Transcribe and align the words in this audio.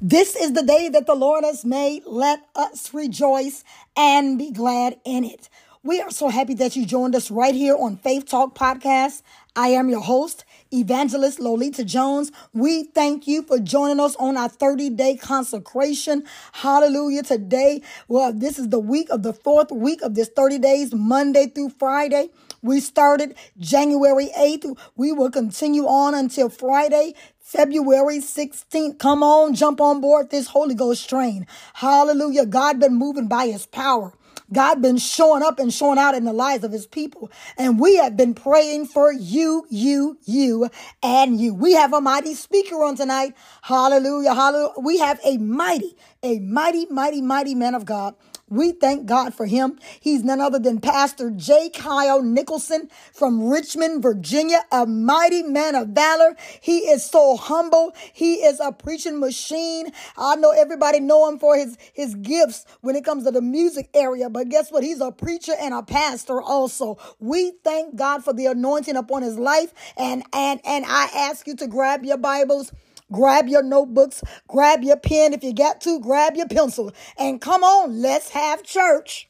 This 0.00 0.36
is 0.36 0.52
the 0.52 0.62
day 0.62 0.88
that 0.90 1.06
the 1.06 1.14
Lord 1.14 1.44
has 1.44 1.64
made. 1.64 2.02
Let 2.06 2.40
us 2.54 2.94
rejoice 2.94 3.64
and 3.96 4.38
be 4.38 4.52
glad 4.52 5.00
in 5.04 5.24
it. 5.24 5.48
We 5.82 6.00
are 6.00 6.10
so 6.10 6.28
happy 6.28 6.54
that 6.54 6.76
you 6.76 6.86
joined 6.86 7.14
us 7.14 7.30
right 7.30 7.54
here 7.54 7.76
on 7.76 7.96
Faith 7.96 8.26
Talk 8.26 8.54
Podcast. 8.54 9.22
I 9.56 9.68
am 9.68 9.88
your 9.88 10.00
host, 10.00 10.44
Evangelist 10.72 11.38
Lolita 11.38 11.84
Jones. 11.84 12.32
We 12.52 12.84
thank 12.84 13.28
you 13.28 13.42
for 13.44 13.60
joining 13.60 14.00
us 14.00 14.16
on 14.16 14.36
our 14.36 14.48
30 14.48 14.90
day 14.90 15.16
consecration. 15.16 16.24
Hallelujah. 16.52 17.22
Today, 17.22 17.80
well, 18.08 18.32
this 18.32 18.58
is 18.58 18.70
the 18.70 18.80
week 18.80 19.08
of 19.10 19.22
the 19.22 19.32
fourth 19.32 19.70
week 19.70 20.02
of 20.02 20.16
this 20.16 20.28
30 20.28 20.58
days, 20.58 20.92
Monday 20.92 21.46
through 21.46 21.68
Friday. 21.70 22.30
We 22.62 22.80
started 22.80 23.36
January 23.56 24.30
8th. 24.36 24.76
We 24.96 25.12
will 25.12 25.30
continue 25.30 25.86
on 25.86 26.14
until 26.16 26.48
Friday, 26.48 27.14
February 27.38 28.18
16th. 28.18 28.98
Come 28.98 29.22
on, 29.22 29.54
jump 29.54 29.80
on 29.80 30.00
board 30.00 30.30
this 30.30 30.48
Holy 30.48 30.74
Ghost 30.74 31.08
train. 31.08 31.46
Hallelujah. 31.74 32.46
God 32.46 32.80
been 32.80 32.96
moving 32.96 33.28
by 33.28 33.46
his 33.46 33.66
power. 33.66 34.14
God 34.52 34.82
been 34.82 34.98
showing 34.98 35.42
up 35.42 35.58
and 35.58 35.72
showing 35.72 35.98
out 35.98 36.14
in 36.14 36.24
the 36.24 36.32
lives 36.32 36.64
of 36.64 36.72
his 36.72 36.86
people. 36.86 37.30
And 37.56 37.80
we 37.80 37.96
have 37.96 38.16
been 38.16 38.34
praying 38.34 38.86
for 38.86 39.12
you, 39.12 39.66
you, 39.70 40.18
you, 40.24 40.70
and 41.02 41.40
you. 41.40 41.54
We 41.54 41.72
have 41.74 41.92
a 41.92 42.00
mighty 42.00 42.34
speaker 42.34 42.84
on 42.84 42.96
tonight. 42.96 43.34
Hallelujah. 43.62 44.34
Hallelujah. 44.34 44.74
We 44.80 44.98
have 44.98 45.20
a 45.24 45.38
mighty, 45.38 45.96
a 46.22 46.38
mighty, 46.40 46.86
mighty, 46.90 47.20
mighty 47.22 47.54
man 47.54 47.74
of 47.74 47.84
God 47.84 48.14
we 48.54 48.72
thank 48.72 49.06
God 49.06 49.34
for 49.34 49.46
him. 49.46 49.78
He's 50.00 50.22
none 50.22 50.40
other 50.40 50.58
than 50.58 50.80
Pastor 50.80 51.30
J. 51.30 51.70
Kyle 51.70 52.22
Nicholson 52.22 52.88
from 53.12 53.48
Richmond, 53.48 54.02
Virginia, 54.02 54.64
a 54.70 54.86
mighty 54.86 55.42
man 55.42 55.74
of 55.74 55.88
valor. 55.88 56.36
He 56.60 56.78
is 56.78 57.04
so 57.04 57.36
humble. 57.36 57.92
He 58.12 58.34
is 58.36 58.60
a 58.60 58.72
preaching 58.72 59.18
machine. 59.18 59.92
I 60.16 60.36
know 60.36 60.50
everybody 60.50 61.00
know 61.00 61.28
him 61.28 61.38
for 61.38 61.56
his, 61.56 61.76
his 61.92 62.14
gifts 62.14 62.64
when 62.80 62.96
it 62.96 63.04
comes 63.04 63.24
to 63.24 63.30
the 63.30 63.42
music 63.42 63.90
area, 63.94 64.30
but 64.30 64.48
guess 64.48 64.70
what? 64.70 64.84
He's 64.84 65.00
a 65.00 65.12
preacher 65.12 65.52
and 65.58 65.74
a 65.74 65.82
pastor 65.82 66.40
also. 66.40 66.98
We 67.18 67.52
thank 67.64 67.96
God 67.96 68.24
for 68.24 68.32
the 68.32 68.46
anointing 68.46 68.96
upon 68.96 69.22
his 69.22 69.38
life. 69.38 69.72
And, 69.96 70.22
and, 70.32 70.60
and 70.64 70.84
I 70.86 71.08
ask 71.14 71.46
you 71.46 71.56
to 71.56 71.66
grab 71.66 72.04
your 72.04 72.18
Bibles 72.18 72.72
Grab 73.14 73.48
your 73.48 73.62
notebooks, 73.62 74.22
grab 74.48 74.82
your 74.82 74.96
pen. 74.96 75.32
If 75.32 75.44
you 75.44 75.54
got 75.54 75.80
to, 75.82 76.00
grab 76.00 76.34
your 76.36 76.48
pencil. 76.48 76.92
And 77.16 77.40
come 77.40 77.62
on, 77.62 78.02
let's 78.02 78.30
have 78.30 78.64
church. 78.64 79.28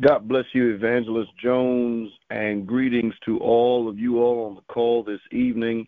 God 0.00 0.28
bless 0.28 0.44
you, 0.54 0.74
Evangelist 0.74 1.30
Jones, 1.42 2.10
and 2.30 2.66
greetings 2.66 3.14
to 3.26 3.38
all 3.38 3.88
of 3.88 3.98
you 3.98 4.18
all 4.22 4.46
on 4.46 4.54
the 4.54 4.72
call 4.72 5.02
this 5.02 5.20
evening 5.30 5.86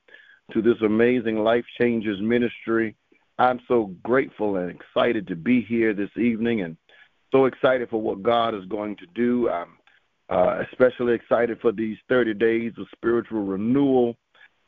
to 0.53 0.61
this 0.61 0.81
amazing 0.85 1.39
Life 1.39 1.65
Changers 1.79 2.21
ministry. 2.21 2.95
I'm 3.39 3.61
so 3.69 3.95
grateful 4.03 4.57
and 4.57 4.71
excited 4.71 5.29
to 5.29 5.37
be 5.37 5.63
here 5.63 5.95
this 5.95 6.11
evening 6.17 6.61
and 6.61 6.77
so 7.33 7.47
excited 7.47 7.89
for 7.89 8.01
what 8.01 8.23
God 8.23 8.55
is 8.55 8.65
going 8.67 8.97
to 8.97 9.07
do. 9.15 9.49
I'm 9.49 9.79
uh, 10.29 10.63
especially 10.71 11.15
excited 11.15 11.59
for 11.61 11.73
these 11.73 11.97
30 12.09 12.35
days 12.35 12.73
of 12.79 12.87
spiritual 12.95 13.43
renewal 13.45 14.17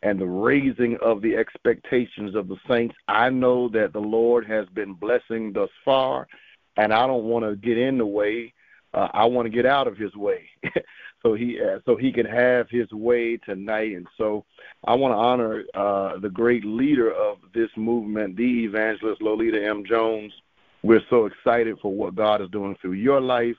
and 0.04 0.20
the 0.20 0.26
raising 0.26 0.98
of 1.02 1.22
the 1.22 1.34
expectations 1.34 2.34
of 2.36 2.46
the 2.46 2.58
saints. 2.68 2.94
I 3.08 3.30
know 3.30 3.68
that 3.70 3.94
the 3.94 4.00
Lord 4.00 4.46
has 4.46 4.66
been 4.74 4.92
blessing 4.92 5.52
thus 5.52 5.70
far, 5.82 6.28
and 6.76 6.92
I 6.92 7.06
don't 7.06 7.24
want 7.24 7.46
to 7.46 7.56
get 7.56 7.78
in 7.78 7.96
the 7.98 8.06
way. 8.06 8.52
Uh, 8.92 9.08
I 9.12 9.24
want 9.24 9.46
to 9.46 9.50
get 9.50 9.66
out 9.66 9.88
of 9.88 9.96
His 9.96 10.14
way, 10.14 10.44
so 11.22 11.34
he 11.34 11.58
uh, 11.58 11.78
so 11.86 11.96
he 11.96 12.12
can 12.12 12.26
have 12.26 12.68
His 12.68 12.92
way 12.92 13.38
tonight. 13.38 13.96
And 13.96 14.06
so 14.18 14.44
I 14.84 14.94
want 14.94 15.12
to 15.12 15.16
honor 15.16 15.64
uh, 15.74 16.18
the 16.18 16.30
great 16.30 16.64
leader 16.64 17.10
of 17.10 17.38
this 17.54 17.70
movement, 17.76 18.36
the 18.36 18.64
evangelist 18.64 19.22
Lolita 19.22 19.64
M. 19.64 19.84
Jones. 19.88 20.32
We're 20.82 21.02
so 21.08 21.24
excited 21.24 21.78
for 21.80 21.90
what 21.90 22.14
God 22.14 22.42
is 22.42 22.50
doing 22.50 22.76
through 22.82 22.92
your 22.92 23.22
life 23.22 23.56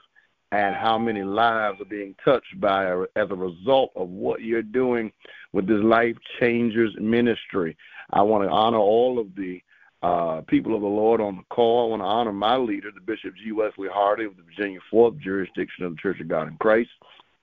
and 0.51 0.75
how 0.75 0.97
many 0.97 1.23
lives 1.23 1.81
are 1.81 1.85
being 1.85 2.15
touched 2.23 2.59
by 2.61 2.85
as 3.15 3.27
a 3.29 3.35
result 3.35 3.91
of 3.95 4.09
what 4.09 4.41
you're 4.41 4.61
doing 4.61 5.11
with 5.55 5.67
this 5.67 5.81
Life 5.81 6.17
Changers 6.39 6.93
ministry. 6.99 7.77
I 8.11 8.21
want 8.21 8.43
to 8.43 8.49
honor 8.49 8.77
all 8.77 9.17
of 9.17 9.33
the 9.35 9.61
uh, 10.03 10.41
people 10.41 10.75
of 10.75 10.81
the 10.81 10.87
Lord 10.87 11.21
on 11.21 11.37
the 11.37 11.43
call. 11.49 11.85
I 11.85 11.89
want 11.91 12.01
to 12.01 12.05
honor 12.05 12.33
my 12.33 12.57
leader, 12.57 12.91
the 12.93 12.99
Bishop 12.99 13.33
G. 13.41 13.53
Wesley 13.53 13.87
Hardy 13.91 14.25
of 14.25 14.35
the 14.35 14.43
Virginia 14.43 14.79
Fourth 14.91 15.17
Jurisdiction 15.17 15.85
of 15.85 15.95
the 15.95 16.01
Church 16.01 16.19
of 16.19 16.27
God 16.27 16.49
in 16.49 16.57
Christ. 16.57 16.89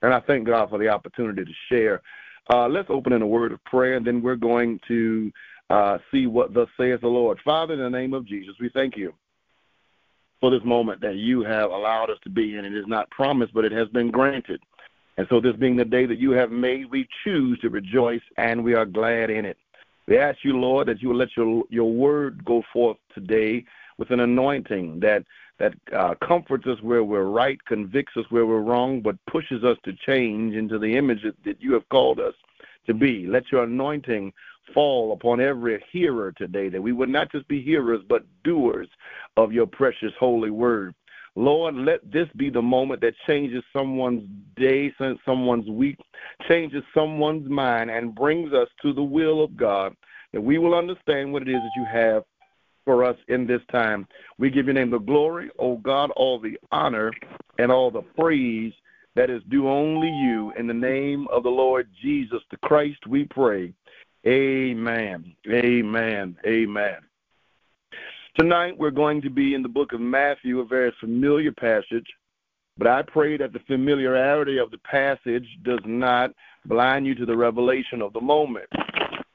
And 0.02 0.12
I 0.12 0.20
thank 0.20 0.46
God 0.46 0.68
for 0.68 0.78
the 0.78 0.88
opportunity 0.88 1.42
to 1.42 1.52
share. 1.70 2.02
Uh, 2.52 2.68
let's 2.68 2.90
open 2.90 3.14
in 3.14 3.22
a 3.22 3.26
word 3.26 3.50
of 3.50 3.64
prayer, 3.64 3.96
and 3.96 4.06
then 4.06 4.20
we're 4.20 4.36
going 4.36 4.78
to 4.88 5.32
uh, 5.70 5.96
see 6.12 6.26
what 6.26 6.52
thus 6.52 6.68
saith 6.78 7.00
the 7.00 7.08
Lord. 7.08 7.38
Father, 7.42 7.72
in 7.72 7.80
the 7.80 7.88
name 7.88 8.12
of 8.12 8.26
Jesus, 8.26 8.54
we 8.60 8.68
thank 8.74 8.94
you 8.94 9.14
for 10.38 10.50
this 10.50 10.64
moment 10.66 11.00
that 11.00 11.14
you 11.14 11.44
have 11.44 11.70
allowed 11.70 12.10
us 12.10 12.18
to 12.24 12.30
be 12.30 12.58
in. 12.58 12.66
It 12.66 12.74
is 12.74 12.86
not 12.86 13.08
promised, 13.08 13.54
but 13.54 13.64
it 13.64 13.72
has 13.72 13.88
been 13.88 14.10
granted. 14.10 14.60
And 15.16 15.26
so, 15.28 15.40
this 15.40 15.56
being 15.56 15.76
the 15.76 15.84
day 15.84 16.06
that 16.06 16.18
you 16.18 16.30
have 16.32 16.50
made, 16.50 16.90
we 16.90 17.06
choose 17.24 17.58
to 17.60 17.68
rejoice 17.68 18.22
and 18.38 18.64
we 18.64 18.74
are 18.74 18.86
glad 18.86 19.30
in 19.30 19.44
it. 19.44 19.58
We 20.06 20.18
ask 20.18 20.38
you, 20.42 20.56
Lord, 20.56 20.88
that 20.88 21.00
you 21.02 21.08
will 21.10 21.16
let 21.16 21.36
your 21.36 21.64
your 21.70 21.90
word 21.90 22.44
go 22.44 22.62
forth 22.72 22.96
today 23.14 23.64
with 23.98 24.10
an 24.10 24.20
anointing 24.20 25.00
that 25.00 25.24
that 25.58 25.74
uh, 25.96 26.14
comforts 26.26 26.66
us 26.66 26.80
where 26.82 27.04
we're 27.04 27.24
right, 27.24 27.62
convicts 27.66 28.16
us 28.16 28.24
where 28.30 28.46
we're 28.46 28.62
wrong, 28.62 29.00
but 29.00 29.16
pushes 29.30 29.62
us 29.62 29.76
to 29.84 29.92
change 30.06 30.54
into 30.54 30.78
the 30.78 30.96
image 30.96 31.22
that, 31.22 31.36
that 31.44 31.60
you 31.60 31.72
have 31.72 31.88
called 31.88 32.18
us 32.18 32.34
to 32.86 32.94
be. 32.94 33.26
Let 33.26 33.52
your 33.52 33.64
anointing 33.64 34.32
fall 34.74 35.12
upon 35.12 35.40
every 35.40 35.82
hearer 35.92 36.32
today, 36.32 36.68
that 36.68 36.82
we 36.82 36.92
would 36.92 37.08
not 37.08 37.30
just 37.30 37.46
be 37.48 37.62
hearers, 37.62 38.00
but 38.08 38.24
doers 38.42 38.88
of 39.36 39.52
your 39.52 39.66
precious 39.66 40.12
holy 40.18 40.50
word. 40.50 40.94
Lord, 41.34 41.74
let 41.74 42.00
this 42.10 42.28
be 42.36 42.50
the 42.50 42.62
moment 42.62 43.00
that 43.00 43.14
changes 43.26 43.64
someone's 43.72 44.28
day, 44.56 44.92
someone's 45.24 45.68
week, 45.68 45.98
changes 46.46 46.82
someone's 46.94 47.48
mind, 47.48 47.90
and 47.90 48.14
brings 48.14 48.52
us 48.52 48.68
to 48.82 48.92
the 48.92 49.02
will 49.02 49.42
of 49.42 49.56
God, 49.56 49.94
that 50.32 50.40
we 50.40 50.58
will 50.58 50.74
understand 50.74 51.32
what 51.32 51.42
it 51.42 51.48
is 51.48 51.54
that 51.54 51.70
you 51.76 51.86
have 51.90 52.24
for 52.84 53.04
us 53.04 53.16
in 53.28 53.46
this 53.46 53.62
time. 53.70 54.06
We 54.38 54.50
give 54.50 54.66
your 54.66 54.74
name 54.74 54.90
the 54.90 54.98
glory, 54.98 55.50
O 55.58 55.76
God, 55.76 56.10
all 56.16 56.38
the 56.38 56.58
honor 56.70 57.12
and 57.58 57.72
all 57.72 57.90
the 57.90 58.02
praise 58.02 58.72
that 59.14 59.30
is 59.30 59.42
due 59.48 59.68
only 59.68 60.08
you. 60.08 60.52
In 60.58 60.66
the 60.66 60.74
name 60.74 61.26
of 61.28 61.44
the 61.44 61.50
Lord 61.50 61.88
Jesus 62.02 62.42
the 62.50 62.56
Christ, 62.58 63.06
we 63.06 63.24
pray. 63.24 63.72
Amen. 64.26 65.34
Amen. 65.48 66.36
Amen. 66.46 66.96
Tonight 68.34 68.78
we're 68.78 68.90
going 68.90 69.20
to 69.20 69.28
be 69.28 69.52
in 69.52 69.62
the 69.62 69.68
book 69.68 69.92
of 69.92 70.00
Matthew, 70.00 70.60
a 70.60 70.64
very 70.64 70.90
familiar 70.98 71.52
passage, 71.52 72.06
but 72.78 72.86
I 72.86 73.02
pray 73.02 73.36
that 73.36 73.52
the 73.52 73.58
familiarity 73.66 74.56
of 74.56 74.70
the 74.70 74.78
passage 74.78 75.46
does 75.64 75.80
not 75.84 76.30
blind 76.64 77.06
you 77.06 77.14
to 77.16 77.26
the 77.26 77.36
revelation 77.36 78.00
of 78.00 78.14
the 78.14 78.22
moment. 78.22 78.70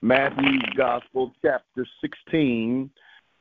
Matthew's 0.02 0.63
Gospel, 0.75 1.31
chapter 1.44 1.86
16, 2.02 2.90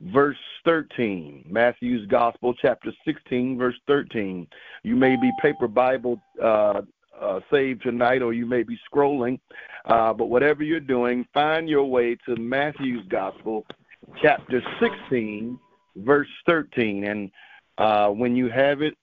verse 0.02 0.36
13. 0.66 1.46
Matthew's 1.48 2.06
Gospel, 2.08 2.52
chapter 2.60 2.92
16, 3.06 3.56
verse 3.56 3.76
13. 3.86 4.46
You 4.82 4.94
may 4.94 5.16
be 5.16 5.32
paper 5.40 5.68
Bible 5.68 6.20
uh, 6.42 6.82
uh, 7.18 7.40
saved 7.50 7.82
tonight, 7.82 8.20
or 8.20 8.34
you 8.34 8.44
may 8.44 8.62
be 8.62 8.78
scrolling, 8.92 9.40
uh, 9.86 10.12
but 10.12 10.26
whatever 10.26 10.62
you're 10.62 10.80
doing, 10.80 11.26
find 11.32 11.66
your 11.66 11.86
way 11.86 12.14
to 12.26 12.36
Matthew's 12.36 13.06
Gospel, 13.08 13.64
chapter 14.22 14.62
16, 14.80 15.58
verse 15.96 16.28
13. 16.46 17.04
And 17.04 17.30
uh, 17.78 18.08
when 18.08 18.36
you 18.36 18.48
have 18.48 18.82
it, 18.82 18.94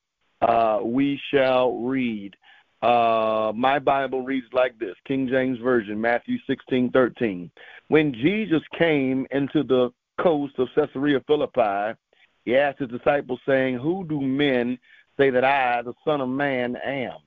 uh, 0.41 0.79
we 0.83 1.19
shall 1.31 1.77
read. 1.77 2.35
Uh, 2.81 3.53
my 3.55 3.79
Bible 3.79 4.23
reads 4.23 4.47
like 4.51 4.77
this 4.77 4.95
King 5.07 5.27
James 5.29 5.57
Version, 5.59 5.99
Matthew 5.99 6.37
16, 6.47 6.91
13. 6.91 7.49
When 7.87 8.13
Jesus 8.13 8.61
came 8.77 9.25
into 9.31 9.63
the 9.63 9.91
coast 10.21 10.55
of 10.57 10.67
Caesarea 10.75 11.21
Philippi, 11.25 11.97
he 12.43 12.57
asked 12.57 12.79
his 12.79 12.89
disciples, 12.89 13.39
saying, 13.47 13.77
Who 13.77 14.05
do 14.07 14.19
men 14.19 14.77
say 15.17 15.29
that 15.29 15.45
I, 15.45 15.81
the 15.81 15.93
Son 16.03 16.19
of 16.19 16.27
Man, 16.27 16.75
am? 16.75 17.19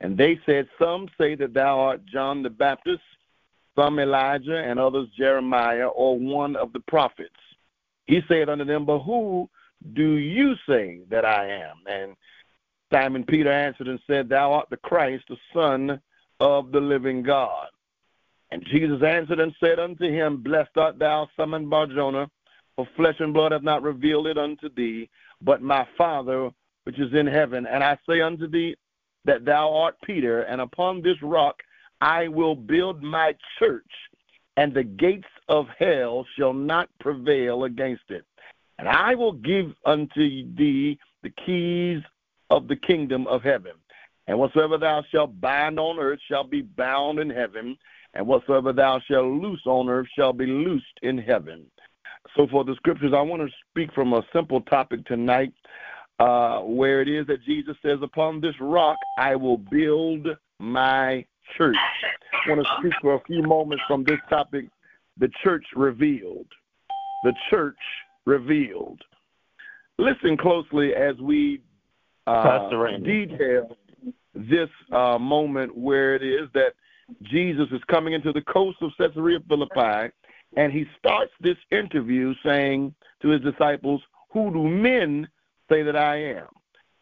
And 0.00 0.16
they 0.16 0.38
said, 0.46 0.68
Some 0.78 1.08
say 1.18 1.34
that 1.36 1.54
thou 1.54 1.80
art 1.80 2.06
John 2.06 2.42
the 2.42 2.50
Baptist 2.50 3.02
some 3.76 3.98
Elijah, 3.98 4.56
and 4.56 4.78
others 4.78 5.08
Jeremiah 5.16 5.88
or 5.88 6.18
one 6.18 6.56
of 6.56 6.72
the 6.72 6.80
prophets. 6.80 7.30
He 8.06 8.20
said 8.28 8.48
unto 8.48 8.64
them, 8.64 8.84
But 8.84 9.00
who 9.00 9.48
do 9.94 10.16
you 10.16 10.54
say 10.68 11.00
that 11.10 11.24
I 11.24 11.48
am? 11.48 11.76
And 11.86 12.16
Simon 12.92 13.24
Peter 13.24 13.52
answered 13.52 13.88
and 13.88 14.00
said, 14.06 14.28
Thou 14.28 14.52
art 14.52 14.68
the 14.70 14.76
Christ, 14.78 15.24
the 15.28 15.36
Son 15.52 16.00
of 16.40 16.72
the 16.72 16.80
living 16.80 17.22
God. 17.22 17.68
And 18.50 18.64
Jesus 18.70 19.02
answered 19.02 19.40
and 19.40 19.54
said 19.58 19.78
unto 19.78 20.04
him, 20.04 20.42
Blessed 20.42 20.76
art 20.76 20.98
thou, 20.98 21.28
Simon 21.36 21.68
Barjona, 21.68 22.30
for 22.76 22.86
flesh 22.96 23.16
and 23.18 23.34
blood 23.34 23.52
hath 23.52 23.62
not 23.62 23.82
revealed 23.82 24.26
it 24.26 24.38
unto 24.38 24.68
thee, 24.74 25.08
but 25.42 25.62
my 25.62 25.86
Father 25.98 26.50
which 26.84 27.00
is 27.00 27.12
in 27.14 27.26
heaven. 27.26 27.66
And 27.66 27.82
I 27.82 27.98
say 28.08 28.20
unto 28.20 28.46
thee 28.46 28.76
that 29.24 29.44
thou 29.44 29.74
art 29.74 29.96
Peter, 30.04 30.42
and 30.42 30.60
upon 30.60 31.02
this 31.02 31.20
rock 31.20 31.56
I 32.00 32.28
will 32.28 32.54
build 32.54 33.02
my 33.02 33.34
church, 33.58 33.84
and 34.56 34.72
the 34.72 34.84
gates 34.84 35.28
of 35.48 35.66
hell 35.78 36.26
shall 36.38 36.52
not 36.52 36.88
prevail 37.00 37.64
against 37.64 38.04
it. 38.10 38.24
And 38.78 38.88
I 38.88 39.14
will 39.14 39.32
give 39.32 39.72
unto 39.84 40.54
thee 40.54 40.98
the 41.22 41.32
keys 41.44 42.02
of 42.50 42.68
the 42.68 42.76
kingdom 42.76 43.26
of 43.26 43.42
heaven. 43.42 43.72
And 44.26 44.38
whatsoever 44.38 44.76
thou 44.76 45.02
shalt 45.10 45.40
bind 45.40 45.78
on 45.78 45.98
earth 45.98 46.18
shall 46.28 46.44
be 46.44 46.62
bound 46.62 47.18
in 47.18 47.30
heaven, 47.30 47.76
and 48.14 48.26
whatsoever 48.26 48.72
thou 48.72 49.00
shalt 49.08 49.26
loose 49.26 49.62
on 49.66 49.88
earth 49.88 50.08
shall 50.16 50.32
be 50.32 50.46
loosed 50.46 50.86
in 51.02 51.16
heaven. 51.16 51.64
So, 52.36 52.46
for 52.50 52.64
the 52.64 52.74
scriptures, 52.74 53.12
I 53.16 53.22
want 53.22 53.42
to 53.42 53.48
speak 53.70 53.92
from 53.94 54.12
a 54.12 54.22
simple 54.32 54.60
topic 54.62 55.04
tonight, 55.06 55.52
uh, 56.18 56.60
where 56.60 57.00
it 57.00 57.08
is 57.08 57.26
that 57.28 57.44
Jesus 57.44 57.76
says, 57.82 57.98
Upon 58.02 58.40
this 58.40 58.54
rock 58.60 58.96
I 59.16 59.36
will 59.36 59.58
build 59.58 60.26
my 60.58 61.24
church. 61.56 61.76
I 62.32 62.50
want 62.50 62.66
to 62.66 62.72
speak 62.78 62.92
for 63.00 63.14
a 63.14 63.20
few 63.26 63.42
moments 63.42 63.84
from 63.86 64.04
this 64.04 64.18
topic 64.28 64.66
the 65.18 65.28
church 65.42 65.64
revealed. 65.74 66.46
The 67.24 67.32
church 67.50 67.78
revealed. 68.26 69.00
Listen 69.98 70.36
closely 70.36 70.94
as 70.94 71.16
we 71.20 71.62
uh, 72.26 72.68
detail 73.02 73.76
this 74.34 74.68
uh, 74.92 75.18
moment 75.18 75.76
where 75.76 76.14
it 76.14 76.22
is 76.22 76.48
that 76.52 76.74
Jesus 77.22 77.68
is 77.72 77.80
coming 77.88 78.12
into 78.12 78.32
the 78.32 78.42
coast 78.42 78.78
of 78.82 78.90
Caesarea 78.98 79.38
Philippi, 79.48 80.12
and 80.56 80.72
he 80.72 80.84
starts 80.98 81.32
this 81.40 81.56
interview 81.70 82.34
saying 82.44 82.94
to 83.22 83.28
his 83.28 83.40
disciples, 83.40 84.02
Who 84.32 84.52
do 84.52 84.64
men 84.64 85.28
say 85.70 85.82
that 85.82 85.96
I 85.96 86.16
am? 86.16 86.48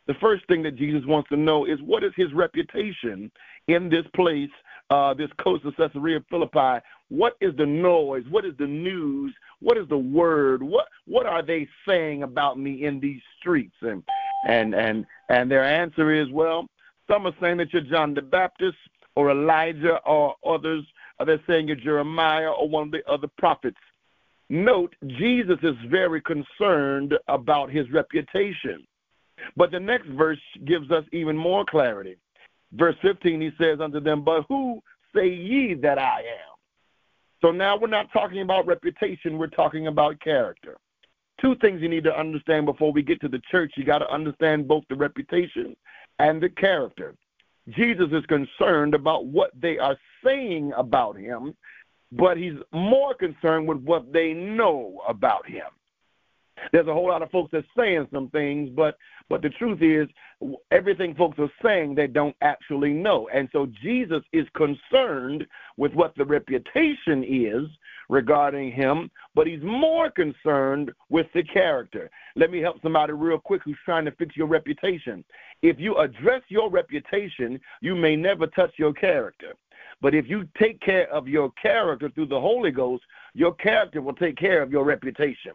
The 0.06 0.14
first 0.20 0.46
thing 0.46 0.62
that 0.64 0.76
Jesus 0.76 1.02
wants 1.06 1.30
to 1.30 1.36
know 1.36 1.64
is 1.64 1.80
what 1.80 2.04
is 2.04 2.12
his 2.16 2.32
reputation 2.34 3.30
in 3.68 3.88
this 3.88 4.04
place, 4.14 4.50
uh, 4.90 5.14
this 5.14 5.30
coast 5.38 5.64
of 5.64 5.76
Caesarea 5.76 6.20
Philippi? 6.30 6.84
What 7.08 7.36
is 7.40 7.54
the 7.56 7.66
noise? 7.66 8.24
What 8.30 8.44
is 8.44 8.54
the 8.58 8.66
news? 8.66 9.34
What 9.60 9.78
is 9.78 9.88
the 9.88 9.98
word? 9.98 10.62
What 10.62 10.86
what 11.06 11.26
are 11.26 11.42
they 11.42 11.68
saying 11.86 12.22
about 12.22 12.58
me 12.58 12.84
in 12.84 13.00
these 13.00 13.20
streets? 13.38 13.76
And 13.82 14.02
and 14.46 14.74
and 14.74 15.06
and 15.28 15.50
their 15.50 15.64
answer 15.64 16.10
is, 16.12 16.30
well, 16.30 16.66
some 17.10 17.26
are 17.26 17.34
saying 17.40 17.58
that 17.58 17.72
you're 17.72 17.82
John 17.82 18.14
the 18.14 18.22
Baptist 18.22 18.76
or 19.16 19.30
Elijah, 19.30 19.98
or 20.04 20.34
others 20.44 20.84
they're 21.24 21.40
saying 21.46 21.68
you're 21.68 21.76
Jeremiah 21.76 22.50
or 22.50 22.68
one 22.68 22.84
of 22.84 22.90
the 22.92 23.08
other 23.08 23.28
prophets. 23.38 23.78
Note, 24.50 24.94
Jesus 25.06 25.58
is 25.62 25.76
very 25.88 26.20
concerned 26.20 27.14
about 27.28 27.70
his 27.70 27.90
reputation. 27.90 28.86
But 29.56 29.70
the 29.70 29.80
next 29.80 30.08
verse 30.08 30.40
gives 30.64 30.90
us 30.90 31.04
even 31.12 31.36
more 31.36 31.64
clarity. 31.64 32.16
Verse 32.74 32.96
15, 33.02 33.40
he 33.40 33.50
says 33.58 33.80
unto 33.80 34.00
them, 34.00 34.22
But 34.22 34.44
who 34.48 34.82
say 35.14 35.28
ye 35.28 35.74
that 35.74 35.98
I 35.98 36.20
am? 36.20 36.54
So 37.40 37.52
now 37.52 37.76
we're 37.76 37.88
not 37.88 38.12
talking 38.12 38.40
about 38.40 38.66
reputation, 38.66 39.38
we're 39.38 39.46
talking 39.48 39.86
about 39.86 40.20
character. 40.20 40.76
Two 41.40 41.56
things 41.56 41.82
you 41.82 41.88
need 41.88 42.04
to 42.04 42.18
understand 42.18 42.66
before 42.66 42.92
we 42.92 43.02
get 43.02 43.20
to 43.20 43.28
the 43.28 43.42
church. 43.50 43.72
You 43.76 43.84
got 43.84 43.98
to 43.98 44.10
understand 44.10 44.66
both 44.66 44.84
the 44.88 44.96
reputation 44.96 45.76
and 46.18 46.42
the 46.42 46.48
character. 46.48 47.14
Jesus 47.70 48.08
is 48.12 48.24
concerned 48.26 48.94
about 48.94 49.26
what 49.26 49.50
they 49.60 49.78
are 49.78 49.96
saying 50.24 50.72
about 50.76 51.16
him, 51.16 51.54
but 52.12 52.36
he's 52.36 52.54
more 52.72 53.14
concerned 53.14 53.68
with 53.68 53.78
what 53.78 54.12
they 54.12 54.32
know 54.32 55.00
about 55.08 55.46
him. 55.46 55.66
There's 56.72 56.86
a 56.86 56.92
whole 56.92 57.08
lot 57.08 57.22
of 57.22 57.30
folks 57.30 57.50
that's 57.52 57.66
saying 57.76 58.08
some 58.12 58.28
things, 58.30 58.70
but 58.74 58.96
but 59.28 59.42
the 59.42 59.50
truth 59.50 59.80
is, 59.80 60.08
everything 60.70 61.14
folks 61.14 61.38
are 61.38 61.50
saying 61.62 61.94
they 61.94 62.06
don't 62.06 62.36
actually 62.42 62.92
know. 62.92 63.28
And 63.32 63.48
so 63.52 63.66
Jesus 63.82 64.22
is 64.32 64.46
concerned 64.54 65.46
with 65.76 65.94
what 65.94 66.14
the 66.16 66.24
reputation 66.24 67.24
is 67.26 67.66
regarding 68.10 68.70
him, 68.70 69.10
but 69.34 69.46
he's 69.46 69.62
more 69.62 70.10
concerned 70.10 70.92
with 71.08 71.26
the 71.34 71.42
character. 71.42 72.10
Let 72.36 72.50
me 72.50 72.60
help 72.60 72.82
somebody 72.82 73.14
real 73.14 73.38
quick 73.38 73.62
who's 73.64 73.78
trying 73.84 74.04
to 74.04 74.10
fix 74.12 74.36
your 74.36 74.46
reputation. 74.46 75.24
If 75.62 75.80
you 75.80 75.96
address 75.96 76.42
your 76.48 76.68
reputation, 76.70 77.58
you 77.80 77.96
may 77.96 78.14
never 78.14 78.46
touch 78.46 78.72
your 78.76 78.92
character. 78.92 79.54
But 80.02 80.14
if 80.14 80.28
you 80.28 80.46
take 80.58 80.80
care 80.80 81.10
of 81.10 81.28
your 81.28 81.50
character 81.52 82.10
through 82.10 82.26
the 82.26 82.40
Holy 82.40 82.70
Ghost, 82.70 83.04
your 83.32 83.54
character 83.54 84.02
will 84.02 84.14
take 84.14 84.36
care 84.36 84.60
of 84.60 84.70
your 84.70 84.84
reputation 84.84 85.52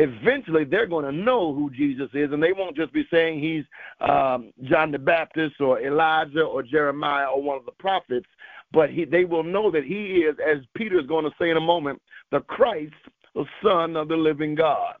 eventually 0.00 0.64
they're 0.64 0.86
going 0.86 1.04
to 1.04 1.12
know 1.12 1.54
who 1.54 1.70
Jesus 1.70 2.08
is, 2.14 2.32
and 2.32 2.42
they 2.42 2.52
won't 2.52 2.76
just 2.76 2.92
be 2.92 3.06
saying 3.10 3.40
he's 3.40 3.64
um, 4.00 4.52
John 4.64 4.90
the 4.90 4.98
Baptist 4.98 5.60
or 5.60 5.80
Elijah 5.80 6.42
or 6.42 6.62
Jeremiah 6.62 7.26
or 7.26 7.42
one 7.42 7.58
of 7.58 7.66
the 7.66 7.72
prophets, 7.72 8.26
but 8.72 8.90
he, 8.90 9.04
they 9.04 9.24
will 9.24 9.42
know 9.42 9.70
that 9.70 9.84
he 9.84 10.22
is, 10.22 10.36
as 10.44 10.58
Peter 10.74 10.98
is 10.98 11.06
going 11.06 11.24
to 11.24 11.30
say 11.38 11.50
in 11.50 11.56
a 11.56 11.60
moment, 11.60 12.00
the 12.30 12.40
Christ, 12.40 12.94
the 13.34 13.44
Son 13.62 13.96
of 13.96 14.08
the 14.08 14.16
living 14.16 14.54
God. 14.54 14.94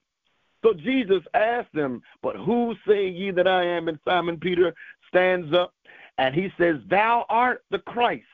So 0.62 0.74
Jesus 0.74 1.22
asked 1.32 1.72
them, 1.72 2.02
But 2.22 2.36
who 2.36 2.74
say 2.86 3.08
ye 3.08 3.30
that 3.30 3.48
I 3.48 3.64
am? 3.64 3.88
And 3.88 3.98
Simon 4.04 4.38
Peter 4.38 4.74
stands 5.08 5.54
up 5.54 5.72
and 6.18 6.34
he 6.34 6.50
says, 6.58 6.76
Thou 6.90 7.24
art 7.30 7.64
the 7.70 7.78
Christ, 7.78 8.24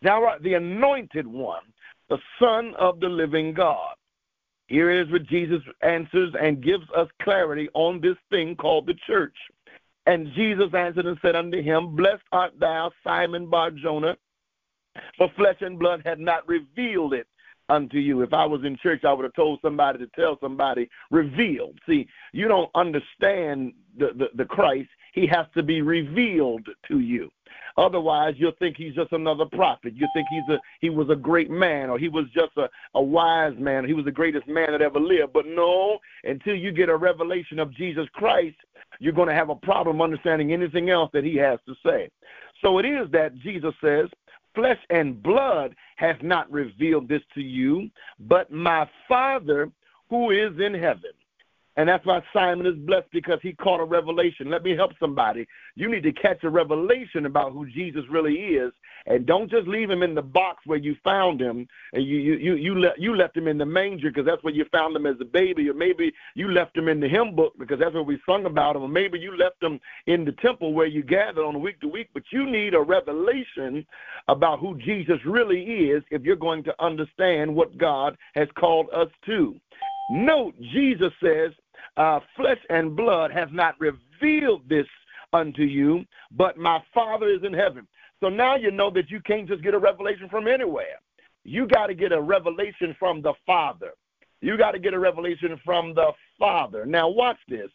thou 0.00 0.24
art 0.24 0.42
the 0.42 0.54
anointed 0.54 1.26
one, 1.26 1.64
the 2.08 2.18
Son 2.40 2.72
of 2.78 3.00
the 3.00 3.08
living 3.08 3.52
God. 3.52 3.97
Here 4.68 4.90
is 4.90 5.10
what 5.10 5.26
Jesus 5.26 5.62
answers 5.82 6.34
and 6.40 6.62
gives 6.62 6.84
us 6.96 7.08
clarity 7.22 7.68
on 7.74 8.00
this 8.00 8.16
thing 8.30 8.54
called 8.54 8.86
the 8.86 8.94
church. 9.06 9.36
And 10.06 10.32
Jesus 10.34 10.72
answered 10.74 11.06
and 11.06 11.18
said 11.20 11.36
unto 11.36 11.62
him, 11.62 11.96
Blessed 11.96 12.22
art 12.32 12.52
thou, 12.58 12.90
Simon 13.02 13.48
Bar 13.48 13.72
Jonah, 13.72 14.16
for 15.16 15.30
flesh 15.36 15.56
and 15.60 15.78
blood 15.78 16.02
had 16.04 16.18
not 16.18 16.46
revealed 16.46 17.14
it 17.14 17.26
unto 17.70 17.98
you. 17.98 18.22
If 18.22 18.32
I 18.32 18.44
was 18.44 18.62
in 18.64 18.76
church, 18.76 19.04
I 19.04 19.12
would 19.12 19.24
have 19.24 19.34
told 19.34 19.58
somebody 19.62 19.98
to 19.98 20.06
tell 20.08 20.38
somebody, 20.40 20.88
revealed. 21.10 21.78
See, 21.86 22.06
you 22.32 22.48
don't 22.48 22.70
understand 22.74 23.72
the, 23.98 24.08
the, 24.16 24.26
the 24.34 24.44
Christ. 24.44 24.88
He 25.12 25.26
has 25.26 25.46
to 25.54 25.62
be 25.62 25.82
revealed 25.82 26.66
to 26.88 27.00
you. 27.00 27.30
Otherwise, 27.78 28.34
you'll 28.36 28.52
think 28.58 28.76
he's 28.76 28.94
just 28.94 29.12
another 29.12 29.44
prophet. 29.46 29.94
You 29.94 30.08
think 30.12 30.26
he's 30.28 30.54
a 30.54 30.58
he 30.80 30.90
was 30.90 31.08
a 31.10 31.16
great 31.16 31.48
man, 31.48 31.90
or 31.90 31.98
he 31.98 32.08
was 32.08 32.24
just 32.34 32.50
a, 32.56 32.68
a 32.94 33.02
wise 33.02 33.54
man, 33.56 33.84
he 33.84 33.94
was 33.94 34.04
the 34.04 34.10
greatest 34.10 34.48
man 34.48 34.72
that 34.72 34.82
ever 34.82 34.98
lived. 34.98 35.32
But 35.32 35.46
no, 35.46 35.98
until 36.24 36.56
you 36.56 36.72
get 36.72 36.88
a 36.88 36.96
revelation 36.96 37.60
of 37.60 37.72
Jesus 37.72 38.06
Christ, 38.14 38.56
you're 38.98 39.12
going 39.12 39.28
to 39.28 39.34
have 39.34 39.48
a 39.48 39.54
problem 39.54 40.02
understanding 40.02 40.52
anything 40.52 40.90
else 40.90 41.10
that 41.12 41.22
he 41.22 41.36
has 41.36 41.60
to 41.66 41.74
say. 41.86 42.10
So 42.62 42.78
it 42.78 42.84
is 42.84 43.08
that 43.12 43.38
Jesus 43.38 43.74
says, 43.80 44.08
Flesh 44.56 44.80
and 44.90 45.22
blood 45.22 45.76
has 45.98 46.16
not 46.20 46.50
revealed 46.50 47.08
this 47.08 47.22
to 47.34 47.40
you, 47.40 47.88
but 48.18 48.50
my 48.50 48.90
Father 49.06 49.70
who 50.10 50.30
is 50.30 50.58
in 50.58 50.74
heaven. 50.74 51.12
And 51.78 51.88
that's 51.88 52.04
why 52.04 52.20
Simon 52.32 52.66
is 52.66 52.74
blessed 52.74 53.06
because 53.12 53.38
he 53.40 53.52
caught 53.52 53.78
a 53.78 53.84
revelation. 53.84 54.50
Let 54.50 54.64
me 54.64 54.74
help 54.74 54.90
somebody. 54.98 55.46
You 55.76 55.88
need 55.88 56.02
to 56.02 56.12
catch 56.12 56.42
a 56.42 56.50
revelation 56.50 57.24
about 57.24 57.52
who 57.52 57.66
Jesus 57.66 58.02
really 58.10 58.34
is, 58.34 58.72
and 59.06 59.24
don't 59.24 59.48
just 59.48 59.68
leave 59.68 59.88
him 59.88 60.02
in 60.02 60.16
the 60.16 60.20
box 60.20 60.66
where 60.66 60.78
you 60.78 60.96
found 61.04 61.40
him, 61.40 61.68
and 61.92 62.04
you 62.04 62.16
you 62.16 62.34
you 62.34 62.54
you, 62.56 62.80
le- 62.80 62.98
you 62.98 63.14
left 63.14 63.36
him 63.36 63.46
in 63.46 63.58
the 63.58 63.64
manger 63.64 64.10
because 64.10 64.26
that's 64.26 64.42
where 64.42 64.52
you 64.52 64.64
found 64.72 64.96
him 64.96 65.06
as 65.06 65.14
a 65.20 65.24
baby, 65.24 65.70
or 65.70 65.74
maybe 65.74 66.12
you 66.34 66.50
left 66.50 66.76
him 66.76 66.88
in 66.88 66.98
the 66.98 67.08
hymn 67.08 67.36
book 67.36 67.52
because 67.60 67.78
that's 67.78 67.94
where 67.94 68.02
we 68.02 68.18
sung 68.28 68.44
about 68.44 68.74
him, 68.74 68.82
or 68.82 68.88
maybe 68.88 69.16
you 69.16 69.36
left 69.36 69.62
him 69.62 69.78
in 70.08 70.24
the 70.24 70.32
temple 70.32 70.72
where 70.74 70.88
you 70.88 71.04
gathered 71.04 71.44
on 71.44 71.54
a 71.54 71.60
week 71.60 71.78
to 71.80 71.86
week. 71.86 72.08
But 72.12 72.24
you 72.32 72.44
need 72.50 72.74
a 72.74 72.80
revelation 72.80 73.86
about 74.26 74.58
who 74.58 74.76
Jesus 74.78 75.18
really 75.24 75.62
is 75.62 76.02
if 76.10 76.22
you're 76.22 76.34
going 76.34 76.64
to 76.64 76.74
understand 76.84 77.54
what 77.54 77.78
God 77.78 78.18
has 78.34 78.48
called 78.56 78.88
us 78.92 79.10
to. 79.26 79.54
Note, 80.10 80.54
Jesus 80.72 81.12
says, 81.22 81.52
uh, 81.98 82.20
flesh 82.36 82.58
and 82.70 82.96
blood 82.96 83.30
has 83.32 83.48
not 83.52 83.74
revealed 83.78 84.66
this 84.68 84.86
unto 85.32 85.62
you, 85.62 86.04
but 86.30 86.56
my 86.56 86.80
Father 86.94 87.28
is 87.28 87.42
in 87.44 87.52
heaven. 87.52 87.86
So 88.20 88.28
now 88.28 88.56
you 88.56 88.70
know 88.70 88.90
that 88.90 89.10
you 89.10 89.20
can't 89.20 89.48
just 89.48 89.62
get 89.62 89.74
a 89.74 89.78
revelation 89.78 90.28
from 90.28 90.48
anywhere. 90.48 91.00
You 91.44 91.66
got 91.66 91.88
to 91.88 91.94
get 91.94 92.12
a 92.12 92.20
revelation 92.20 92.96
from 92.98 93.20
the 93.20 93.34
Father. 93.44 93.92
You 94.40 94.56
got 94.56 94.72
to 94.72 94.78
get 94.78 94.94
a 94.94 94.98
revelation 94.98 95.60
from 95.64 95.94
the 95.94 96.12
Father. 96.38 96.86
Now, 96.86 97.08
watch 97.08 97.38
this. 97.48 97.70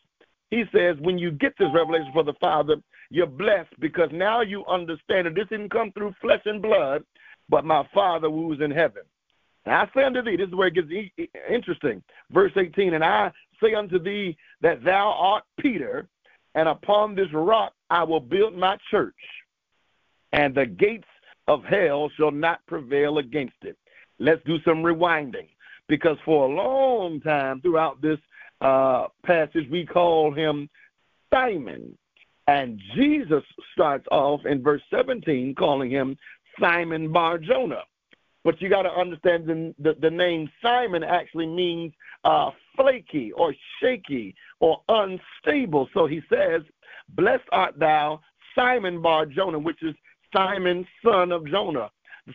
He 0.50 0.64
says, 0.74 0.96
when 1.02 1.18
you 1.18 1.32
get 1.32 1.54
this 1.58 1.70
revelation 1.74 2.12
from 2.14 2.26
the 2.26 2.34
Father, 2.40 2.76
you're 3.10 3.28
blessed 3.28 3.74
because 3.80 4.10
now 4.12 4.42
you 4.42 4.66
understand 4.66 5.28
that 5.28 5.36
this 5.36 5.48
didn't 5.50 5.72
come 5.72 5.92
through 5.92 6.14
flesh 6.22 6.42
and 6.46 6.62
blood, 6.62 7.04
but 7.50 7.66
my 7.66 7.88
Father 7.94 8.30
who's 8.30 8.62
in 8.62 8.72
heaven. 8.72 9.04
Now 9.66 9.84
I 9.84 9.90
say 9.96 10.04
unto 10.04 10.22
thee, 10.22 10.36
this 10.36 10.48
is 10.48 10.56
where 10.56 10.68
it 10.68 10.76
gets 10.76 11.30
interesting. 11.50 12.04
Verse 12.32 12.52
18, 12.56 12.94
and 12.94 13.04
I 13.04 13.32
say 13.62 13.74
unto 13.74 14.00
thee 14.00 14.38
that 14.62 14.84
thou 14.84 15.16
art 15.18 15.44
Peter, 15.60 16.08
and 16.56 16.68
upon 16.68 17.16
this 17.16 17.32
rock 17.34 17.74
I 17.90 18.04
will 18.04 18.20
build 18.20 18.56
my 18.56 18.78
church, 18.92 19.14
and 20.32 20.54
the 20.54 20.66
gates 20.66 21.08
of 21.48 21.64
hell 21.64 22.10
shall 22.18 22.32
not 22.32 22.66
prevail 22.68 23.18
against 23.18 23.56
it. 23.64 23.78
Let's 24.20 24.44
do 24.46 24.58
some 24.66 24.84
rewinding, 24.84 25.50
because 25.88 26.18
for 26.26 26.46
a 26.46 26.54
long 26.54 27.22
time 27.22 27.62
throughout 27.62 28.02
this 28.02 28.20
uh, 28.62 29.08
passage, 29.26 29.68
we 29.70 29.86
call 29.86 30.34
him 30.34 30.70
Simon. 31.34 31.98
And 32.48 32.80
Jesus 32.96 33.44
starts 33.74 34.06
off 34.12 34.42
in 34.46 34.62
verse 34.62 34.82
17 34.92 35.56
calling 35.56 35.90
him 35.90 36.18
Simon 36.60 37.12
Bar 37.12 37.38
Jonah. 37.38 37.84
But 38.44 38.62
you 38.62 38.70
got 38.70 38.84
to 38.84 38.92
understand 38.92 39.48
the, 39.48 39.74
the, 39.80 39.96
the, 40.02 40.10
name 40.10 40.50
Simon 40.62 41.04
actually 41.04 41.48
means 41.48 41.94
uh, 42.26 42.52
flaky 42.76 43.32
or 43.34 43.54
shaky 43.82 44.36
or 44.60 44.82
unstable. 44.90 45.88
So 45.94 46.08
he 46.08 46.22
says, 46.30 46.62
Blessed 47.10 47.48
art 47.52 47.80
thou, 47.80 48.20
Simon 48.56 49.02
Bar 49.02 49.28
Jonah, 49.28 49.60
which 49.60 49.82
is 49.82 49.96
Simon, 50.36 50.86
son 51.04 51.32
of 51.32 51.48
Jonah. 51.48 51.90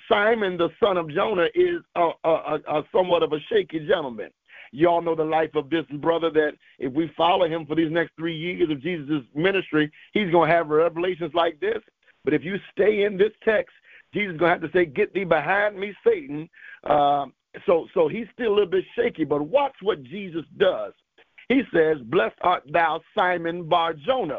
Simon, 0.09 0.57
the 0.57 0.69
son 0.83 0.97
of 0.97 1.11
Jonah, 1.11 1.49
is 1.55 1.81
a, 1.95 2.11
a, 2.25 2.59
a, 2.69 2.83
somewhat 2.93 3.23
of 3.23 3.33
a 3.33 3.41
shaky 3.51 3.81
gentleman. 3.87 4.31
Y'all 4.71 5.01
know 5.01 5.15
the 5.15 5.25
life 5.25 5.55
of 5.55 5.71
this 5.71 5.87
brother 6.01 6.31
that 6.31 6.53
if 6.79 6.93
we 6.93 7.11
follow 7.17 7.47
him 7.47 7.65
for 7.65 7.75
these 7.75 7.91
next 7.91 8.13
three 8.17 8.37
years 8.37 8.71
of 8.71 8.83
Jesus' 8.83 9.23
ministry, 9.35 9.91
he's 10.13 10.31
going 10.31 10.49
to 10.49 10.55
have 10.55 10.69
revelations 10.69 11.33
like 11.35 11.59
this. 11.59 11.79
But 12.25 12.35
if 12.35 12.45
you 12.45 12.57
stay 12.73 13.05
in 13.05 13.17
this 13.17 13.33
text, 13.43 13.75
Jesus 14.15 14.35
is 14.35 14.39
going 14.39 14.51
to 14.51 14.61
have 14.61 14.73
to 14.73 14.79
say, 14.79 14.87
Get 14.87 15.13
thee 15.13 15.25
behind 15.25 15.79
me, 15.79 15.95
Satan. 16.05 16.49
Uh, 16.85 17.27
so, 17.67 17.87
so 17.95 18.09
he's 18.09 18.27
still 18.33 18.53
a 18.53 18.55
little 18.55 18.71
bit 18.71 18.85
shaky, 18.97 19.25
but 19.25 19.43
watch 19.43 19.75
what 19.83 20.03
Jesus 20.03 20.45
does. 20.59 20.93
He 21.49 21.63
says, 21.73 21.99
Blessed 22.05 22.37
art 22.43 22.63
thou, 22.71 23.01
Simon 23.15 23.69
Bar 23.69 23.95
Jonah. 23.95 24.39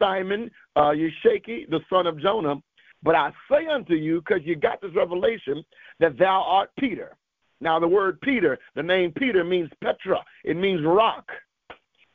Simon, 0.00 0.50
uh, 0.76 0.90
you're 0.90 1.10
shaky, 1.22 1.66
the 1.70 1.80
son 1.90 2.06
of 2.06 2.20
Jonah. 2.20 2.56
But 3.02 3.14
I 3.14 3.32
say 3.50 3.66
unto 3.66 3.94
you, 3.94 4.20
because 4.20 4.44
you 4.44 4.56
got 4.56 4.80
this 4.80 4.94
revelation, 4.94 5.64
that 6.00 6.18
thou 6.18 6.42
art 6.46 6.70
Peter. 6.78 7.16
Now, 7.60 7.78
the 7.80 7.88
word 7.88 8.20
Peter, 8.20 8.58
the 8.74 8.82
name 8.82 9.12
Peter 9.12 9.44
means 9.44 9.70
Petra. 9.82 10.24
It 10.44 10.56
means 10.56 10.84
rock. 10.84 11.30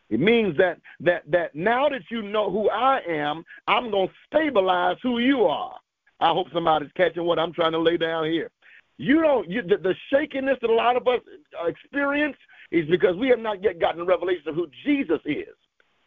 It 0.10 0.19
means 0.19 0.55
that 0.57 0.79
that 1.00 1.24
that 1.31 1.55
now 1.55 1.89
that 1.89 2.03
you 2.12 2.22
know 2.22 2.51
who 2.51 2.69
I 2.69 3.00
am, 3.07 3.43
I'm 3.67 3.89
gonna 3.89 4.12
stabilize 4.27 4.98
who 5.01 5.19
you 5.19 5.45
are. 5.45 5.75
I 6.23 6.31
hope 6.31 6.47
somebody's 6.53 6.89
catching 6.95 7.25
what 7.25 7.37
I'm 7.37 7.51
trying 7.51 7.73
to 7.73 7.79
lay 7.79 7.97
down 7.97 8.31
here. 8.31 8.49
You 8.97 9.21
don't 9.21 9.49
you, 9.49 9.61
the, 9.61 9.75
the 9.75 9.93
shakiness 10.09 10.57
that 10.61 10.69
a 10.69 10.73
lot 10.73 10.95
of 10.95 11.05
us 11.05 11.19
experience 11.67 12.37
is 12.71 12.87
because 12.89 13.17
we 13.17 13.27
have 13.27 13.39
not 13.39 13.61
yet 13.61 13.77
gotten 13.77 13.99
the 13.99 14.05
revelation 14.05 14.47
of 14.47 14.55
who 14.55 14.67
Jesus 14.85 15.19
is. 15.25 15.53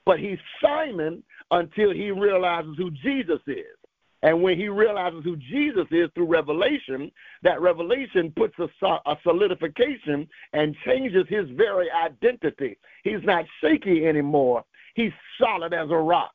But 0.06 0.18
he's 0.18 0.38
Simon 0.62 1.23
until 1.50 1.92
he 1.92 2.11
realizes 2.12 2.76
who 2.78 2.90
Jesus 2.90 3.40
is. 3.46 3.76
And 4.23 4.42
when 4.42 4.58
he 4.58 4.68
realizes 4.68 5.23
who 5.23 5.37
Jesus 5.37 5.87
is 5.90 6.08
through 6.14 6.26
revelation, 6.28 7.11
that 7.42 7.61
revelation 7.61 8.32
puts 8.35 8.54
a, 8.58 8.87
a, 8.87 9.16
solidification 9.23 10.26
and 10.54 10.75
changes 10.87 11.26
his 11.28 11.44
very 11.56 11.88
identity. 11.90 12.78
He's 13.04 13.23
not 13.25 13.44
shaky 13.61 14.06
anymore. 14.06 14.64
He's 14.94 15.12
solid 15.38 15.75
as 15.75 15.90
a 15.90 15.96
rock. 15.96 16.32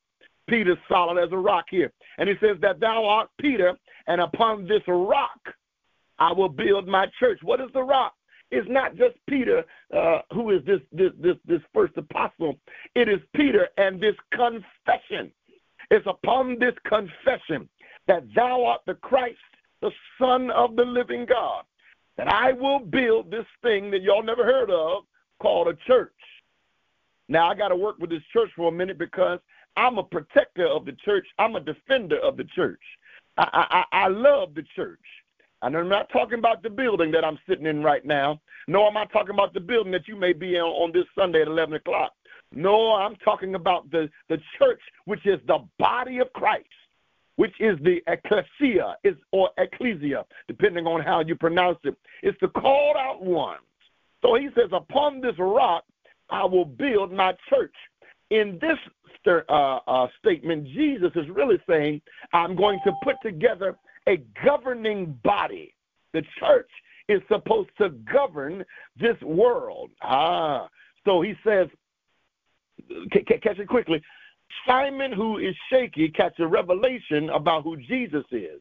Peter's 0.47 0.77
solid 0.89 1.21
as 1.21 1.31
a 1.31 1.37
rock 1.37 1.65
here. 1.69 1.91
And 2.17 2.27
he 2.27 2.35
says 2.41 2.57
that 2.61 2.79
thou 2.79 3.05
art 3.05 3.29
Peter, 3.39 3.77
and 4.07 4.21
upon 4.21 4.67
this 4.67 4.81
rock 4.87 5.39
I 6.19 6.31
will 6.31 6.49
build 6.49 6.87
my 6.87 7.07
church. 7.19 7.39
What 7.41 7.61
is 7.61 7.69
the 7.73 7.83
rock? 7.83 8.13
It's 8.51 8.67
not 8.69 8.95
just 8.95 9.15
Peter 9.29 9.63
uh, 9.95 10.19
who 10.33 10.51
is 10.51 10.63
this, 10.65 10.81
this 10.91 11.11
this 11.19 11.37
this 11.45 11.61
first 11.73 11.95
apostle. 11.97 12.57
It 12.95 13.07
is 13.07 13.19
Peter 13.33 13.69
and 13.77 13.99
this 13.99 14.15
confession. 14.33 15.31
It's 15.89 16.05
upon 16.05 16.59
this 16.59 16.75
confession 16.85 17.69
that 18.07 18.23
thou 18.35 18.65
art 18.65 18.81
the 18.85 18.95
Christ, 18.95 19.37
the 19.81 19.91
Son 20.19 20.51
of 20.51 20.75
the 20.75 20.83
living 20.83 21.25
God, 21.25 21.63
that 22.17 22.27
I 22.27 22.51
will 22.51 22.79
build 22.79 23.31
this 23.31 23.45
thing 23.61 23.89
that 23.91 24.01
y'all 24.01 24.23
never 24.23 24.43
heard 24.43 24.69
of 24.69 25.03
called 25.39 25.67
a 25.67 25.75
church. 25.87 26.11
Now, 27.29 27.49
I 27.49 27.55
got 27.55 27.69
to 27.69 27.75
work 27.75 27.97
with 27.99 28.09
this 28.09 28.23
church 28.33 28.49
for 28.55 28.67
a 28.67 28.71
minute 28.71 28.97
because 28.97 29.39
I'm 29.75 29.97
a 29.97 30.03
protector 30.03 30.67
of 30.67 30.85
the 30.85 30.93
church, 31.03 31.27
I'm 31.39 31.55
a 31.55 31.59
defender 31.59 32.17
of 32.19 32.37
the 32.37 32.45
church. 32.55 32.81
I, 33.37 33.83
I, 33.91 34.05
I 34.05 34.07
love 34.07 34.53
the 34.55 34.63
church. 34.75 34.99
And 35.61 35.77
I'm 35.77 35.89
not 35.89 36.09
talking 36.11 36.39
about 36.39 36.63
the 36.63 36.69
building 36.69 37.11
that 37.11 37.23
I'm 37.23 37.37
sitting 37.47 37.67
in 37.67 37.83
right 37.83 38.03
now, 38.03 38.41
nor 38.67 38.87
am 38.87 38.97
I 38.97 39.05
talking 39.05 39.33
about 39.33 39.53
the 39.53 39.59
building 39.59 39.91
that 39.91 40.07
you 40.07 40.15
may 40.15 40.33
be 40.33 40.55
in 40.55 40.61
on 40.61 40.91
this 40.91 41.05
Sunday 41.17 41.41
at 41.41 41.47
11 41.47 41.75
o'clock. 41.75 42.13
No, 42.53 42.93
I'm 42.93 43.15
talking 43.17 43.55
about 43.55 43.89
the, 43.91 44.09
the 44.27 44.37
church, 44.57 44.81
which 45.05 45.25
is 45.25 45.39
the 45.47 45.59
body 45.79 46.19
of 46.19 46.33
Christ, 46.33 46.65
which 47.35 47.53
is 47.59 47.77
the 47.83 48.01
ecclesia 48.07 48.97
is, 49.03 49.15
or 49.31 49.51
ecclesia, 49.57 50.25
depending 50.47 50.85
on 50.85 51.01
how 51.01 51.21
you 51.21 51.35
pronounce 51.35 51.79
it. 51.83 51.95
It's 52.23 52.37
the 52.41 52.49
called 52.49 52.97
out 52.97 53.23
ones. 53.23 53.61
So 54.21 54.35
he 54.35 54.49
says, 54.55 54.69
Upon 54.73 55.21
this 55.21 55.35
rock 55.37 55.85
I 56.29 56.43
will 56.43 56.65
build 56.65 57.11
my 57.11 57.33
church. 57.49 57.73
In 58.31 58.57
this 58.61 58.77
uh, 59.27 59.79
uh, 59.87 60.07
statement, 60.19 60.67
Jesus 60.67 61.11
is 61.15 61.29
really 61.29 61.57
saying, 61.67 62.01
I'm 62.33 62.55
going 62.55 62.79
to 62.85 62.91
put 63.03 63.15
together 63.23 63.77
a 64.07 64.23
governing 64.43 65.19
body. 65.23 65.73
The 66.13 66.23
church 66.39 66.69
is 67.07 67.21
supposed 67.27 67.69
to 67.77 67.89
govern 68.11 68.63
this 68.99 69.19
world. 69.21 69.91
Ah, 70.01 70.67
so 71.05 71.21
he 71.21 71.33
says, 71.45 71.67
catch 73.11 73.59
it 73.59 73.67
quickly. 73.67 74.01
Simon, 74.67 75.11
who 75.11 75.37
is 75.37 75.55
shaky, 75.69 76.09
catches 76.09 76.39
a 76.39 76.47
revelation 76.47 77.29
about 77.29 77.63
who 77.63 77.77
Jesus 77.77 78.25
is. 78.31 78.59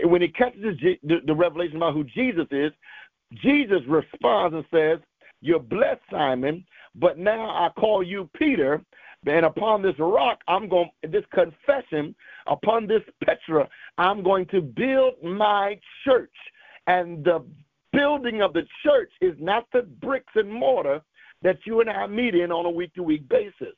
And 0.00 0.10
when 0.10 0.22
he 0.22 0.28
catches 0.28 0.78
the, 1.02 1.20
the 1.26 1.34
revelation 1.34 1.76
about 1.76 1.94
who 1.94 2.04
Jesus 2.04 2.46
is, 2.50 2.72
Jesus 3.36 3.80
responds 3.88 4.54
and 4.54 4.64
says, 4.72 4.98
You're 5.40 5.60
blessed, 5.60 6.00
Simon, 6.10 6.64
but 6.94 7.18
now 7.18 7.48
I 7.48 7.70
call 7.78 8.02
you 8.02 8.28
Peter, 8.36 8.82
and 9.26 9.44
upon 9.44 9.82
this 9.82 9.94
rock, 9.98 10.40
I'm 10.48 10.68
going, 10.68 10.90
this 11.02 11.24
confession, 11.32 12.14
upon 12.46 12.86
this 12.86 13.02
Petra, 13.24 13.68
I'm 13.98 14.22
going 14.22 14.46
to 14.46 14.62
build 14.62 15.22
my 15.22 15.78
church. 16.04 16.34
And 16.86 17.22
the 17.24 17.44
building 17.92 18.40
of 18.40 18.52
the 18.54 18.62
church 18.82 19.10
is 19.20 19.34
not 19.38 19.66
the 19.72 19.82
bricks 19.82 20.32
and 20.36 20.50
mortar 20.50 21.02
that 21.42 21.58
you 21.64 21.80
and 21.80 21.90
I 21.90 22.06
meet 22.06 22.34
in 22.34 22.50
on 22.50 22.66
a 22.66 22.70
week 22.70 22.94
to 22.94 23.02
week 23.02 23.28
basis. 23.28 23.74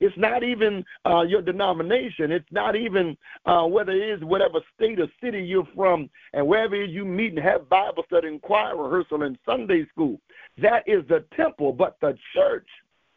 It's 0.00 0.16
not 0.16 0.42
even 0.42 0.84
uh, 1.06 1.22
your 1.22 1.40
denomination. 1.40 2.30
It's 2.30 2.50
not 2.50 2.76
even 2.76 3.16
uh, 3.46 3.64
whether 3.64 3.92
it 3.92 4.18
is 4.18 4.24
whatever 4.24 4.60
state 4.74 5.00
or 5.00 5.06
city 5.22 5.40
you're 5.40 5.68
from 5.74 6.10
and 6.32 6.46
wherever 6.46 6.76
you 6.84 7.04
meet 7.04 7.34
and 7.34 7.38
have 7.38 7.68
Bible 7.68 8.02
study 8.06 8.28
and 8.28 8.42
choir 8.42 8.76
rehearsal 8.76 9.22
and 9.22 9.38
Sunday 9.46 9.86
school. 9.88 10.20
That 10.60 10.82
is 10.86 11.06
the 11.08 11.24
temple, 11.36 11.72
but 11.72 11.96
the 12.00 12.18
church 12.34 12.66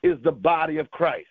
is 0.04 0.18
the 0.24 0.32
body 0.32 0.78
of 0.78 0.90
Christ. 0.92 1.28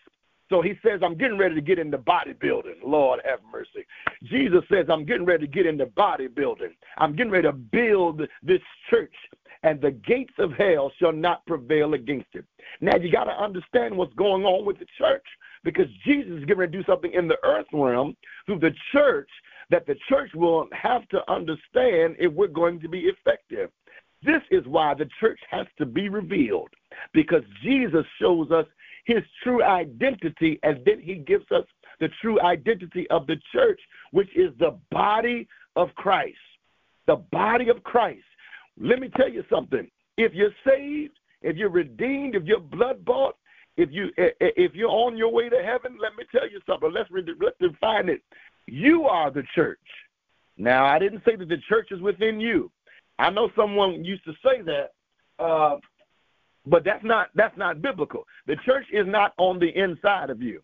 So 0.48 0.62
he 0.62 0.74
says, 0.84 1.00
I'm 1.02 1.16
getting 1.16 1.38
ready 1.38 1.54
to 1.56 1.60
get 1.60 1.78
into 1.78 1.98
bodybuilding. 1.98 2.84
Lord 2.84 3.20
have 3.24 3.40
mercy. 3.50 3.84
Jesus 4.24 4.62
says, 4.70 4.86
I'm 4.88 5.04
getting 5.04 5.24
ready 5.24 5.46
to 5.46 5.52
get 5.52 5.66
into 5.66 5.86
bodybuilding. 5.86 6.70
I'm 6.98 7.16
getting 7.16 7.32
ready 7.32 7.48
to 7.48 7.52
build 7.52 8.22
this 8.42 8.60
church, 8.88 9.14
and 9.64 9.80
the 9.80 9.90
gates 9.90 10.34
of 10.38 10.52
hell 10.52 10.92
shall 10.98 11.12
not 11.12 11.44
prevail 11.46 11.94
against 11.94 12.28
it. 12.34 12.44
Now, 12.80 12.96
you 12.96 13.10
got 13.10 13.24
to 13.24 13.32
understand 13.32 13.96
what's 13.96 14.14
going 14.14 14.44
on 14.44 14.64
with 14.64 14.78
the 14.78 14.86
church 14.98 15.26
because 15.64 15.86
Jesus 16.04 16.32
is 16.32 16.44
getting 16.44 16.58
ready 16.58 16.72
to 16.72 16.78
do 16.78 16.84
something 16.84 17.12
in 17.12 17.26
the 17.26 17.38
earth 17.42 17.66
realm 17.72 18.16
through 18.46 18.60
the 18.60 18.74
church 18.92 19.30
that 19.70 19.86
the 19.86 19.96
church 20.08 20.30
will 20.34 20.68
have 20.72 21.08
to 21.08 21.18
understand 21.30 22.14
if 22.20 22.32
we're 22.32 22.46
going 22.46 22.78
to 22.80 22.88
be 22.88 23.00
effective. 23.00 23.70
This 24.22 24.42
is 24.50 24.64
why 24.66 24.94
the 24.94 25.08
church 25.20 25.40
has 25.50 25.66
to 25.78 25.86
be 25.86 26.08
revealed 26.08 26.70
because 27.12 27.42
Jesus 27.62 28.04
shows 28.20 28.50
us 28.50 28.66
his 29.06 29.22
true 29.42 29.62
identity, 29.62 30.58
and 30.62 30.84
then 30.84 31.00
he 31.00 31.14
gives 31.14 31.50
us 31.52 31.64
the 32.00 32.08
true 32.20 32.40
identity 32.42 33.08
of 33.08 33.26
the 33.26 33.36
church, 33.52 33.80
which 34.10 34.28
is 34.36 34.52
the 34.58 34.76
body 34.90 35.48
of 35.76 35.88
Christ. 35.94 36.36
The 37.06 37.16
body 37.16 37.68
of 37.70 37.82
Christ. 37.84 38.24
Let 38.78 38.98
me 38.98 39.08
tell 39.16 39.30
you 39.30 39.44
something. 39.48 39.88
If 40.18 40.34
you're 40.34 40.54
saved, 40.66 41.18
if 41.40 41.56
you're 41.56 41.70
redeemed, 41.70 42.34
if 42.34 42.44
you're 42.44 42.60
blood 42.60 43.04
bought, 43.04 43.36
if 43.76 43.90
you 43.92 44.10
if 44.16 44.74
you're 44.74 44.90
on 44.90 45.16
your 45.16 45.32
way 45.32 45.48
to 45.48 45.62
heaven, 45.62 45.96
let 46.00 46.16
me 46.16 46.24
tell 46.32 46.50
you 46.50 46.60
something. 46.66 46.90
Let's 46.92 47.08
let's 47.40 47.56
define 47.60 48.08
it. 48.08 48.22
You 48.66 49.04
are 49.04 49.30
the 49.30 49.44
church. 49.54 49.78
Now, 50.58 50.86
I 50.86 50.98
didn't 50.98 51.22
say 51.24 51.36
that 51.36 51.48
the 51.48 51.58
church 51.68 51.88
is 51.90 52.00
within 52.00 52.40
you. 52.40 52.70
I 53.18 53.30
know 53.30 53.50
someone 53.54 54.04
used 54.04 54.24
to 54.24 54.32
say 54.44 54.62
that, 54.62 54.92
uh, 55.38 55.76
but 56.66 56.84
that's 56.84 57.04
not 57.04 57.28
that's 57.34 57.56
not 57.56 57.82
biblical. 57.82 58.26
The 58.46 58.56
church 58.64 58.86
is 58.92 59.06
not 59.06 59.32
on 59.38 59.58
the 59.58 59.76
inside 59.78 60.30
of 60.30 60.42
you, 60.42 60.62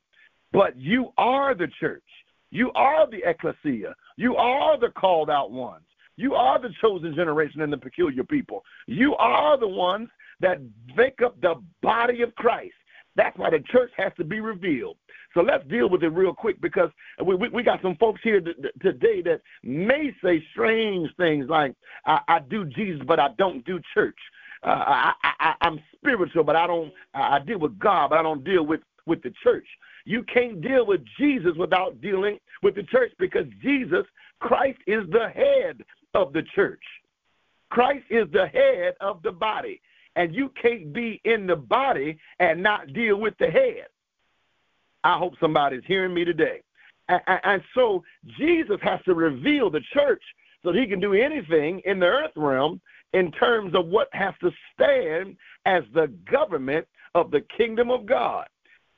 but 0.53 0.77
you 0.79 1.13
are 1.17 1.55
the 1.55 1.69
church. 1.81 2.03
You 2.51 2.71
are 2.73 3.09
the 3.11 3.29
ecclesia. 3.29 3.95
You 4.17 4.37
are 4.37 4.79
the 4.79 4.91
called 4.91 5.31
out 5.31 5.51
ones. 5.51 5.85
You 6.17 6.35
are 6.35 6.61
the 6.61 6.71
chosen 6.81 7.15
generation 7.15 7.63
and 7.63 7.73
the 7.73 7.79
peculiar 7.79 8.25
people. 8.25 8.63
You 8.87 9.15
are 9.17 9.57
the 9.59 9.69
ones 9.69 10.09
that 10.41 10.61
make 10.97 11.23
up 11.23 11.41
the 11.41 11.55
body 11.81 12.21
of 12.23 12.35
Christ. 12.35 12.75
That's 13.17 13.37
why 13.39 13.51
the 13.51 13.61
church 13.61 13.91
has 13.97 14.13
to 14.19 14.25
be 14.25 14.41
revealed. 14.41 14.97
So 15.35 15.41
let's 15.41 15.67
deal 15.69 15.89
with 15.89 16.03
it 16.03 16.09
real 16.09 16.35
quick 16.35 16.61
because 16.61 16.91
we, 17.25 17.35
we, 17.35 17.49
we 17.49 17.63
got 17.63 17.81
some 17.81 17.97
folks 17.97 18.21
here 18.23 18.41
today 18.81 19.23
that 19.23 19.41
may 19.63 20.15
say 20.23 20.45
strange 20.53 21.09
things 21.17 21.47
like, 21.49 21.75
I, 22.05 22.21
I 22.29 22.39
do 22.41 22.65
Jesus, 22.67 23.03
but 23.07 23.19
I 23.19 23.29
don't 23.39 23.65
do 23.65 23.81
church. 23.95 24.19
Uh, 24.65 24.71
I, 24.71 25.13
I, 25.41 25.55
I'm 25.63 25.81
spiritual, 25.97 26.45
but 26.45 26.57
I 26.57 26.67
don't. 26.67 26.93
I 27.15 27.41
deal 27.41 27.59
with 27.59 27.79
God, 27.79 28.11
but 28.11 28.19
I 28.19 28.23
don't 28.23 28.45
deal 28.45 28.65
with 28.65 28.81
with 29.07 29.23
the 29.23 29.33
church. 29.43 29.67
You 30.05 30.23
can't 30.25 30.61
deal 30.61 30.87
with 30.87 31.01
Jesus 31.19 31.53
without 31.57 32.01
dealing 32.01 32.39
with 32.63 32.75
the 32.75 32.83
church 32.85 33.13
because 33.19 33.47
Jesus, 33.61 34.05
Christ, 34.41 34.79
is 34.87 35.05
the 35.11 35.29
head 35.29 35.83
of 36.15 36.33
the 36.33 36.43
church. 36.55 36.83
Christ 37.71 38.05
is 38.11 38.27
the 38.33 38.47
head 38.49 38.95
of 39.01 39.23
the 39.23 39.33
body. 39.33 39.81
And 40.15 40.35
you 40.35 40.53
can't 40.61 40.93
be 40.93 41.21
in 41.25 41.47
the 41.47 41.57
body 41.57 42.19
and 42.39 42.63
not 42.63 42.93
deal 42.93 43.17
with 43.17 43.35
the 43.39 43.47
head. 43.47 43.87
I 45.05 45.17
hope 45.17 45.35
somebody's 45.41 45.83
hearing 45.87 46.13
me 46.13 46.25
today. 46.25 46.61
And, 47.09 47.63
so 47.75 48.05
Jesus 48.39 48.79
has 48.83 49.01
to 49.05 49.15
reveal 49.15 49.71
the 49.71 49.81
church 49.93 50.23
so 50.63 50.71
that 50.71 50.79
he 50.79 50.87
can 50.87 51.01
do 51.01 51.15
anything 51.15 51.81
in 51.85 51.99
the 51.99 52.07
earth 52.07 52.31
realm 52.37 52.81
in 53.13 53.31
terms 53.33 53.75
of 53.75 53.87
what 53.87 54.09
has 54.13 54.35
to 54.41 54.51
stand 54.75 55.37
as 55.67 55.83
the 55.95 56.09
government 56.31 56.87
of 57.15 57.31
the 57.31 57.45
kingdom 57.57 57.91
of 57.91 58.07
God. 58.07 58.47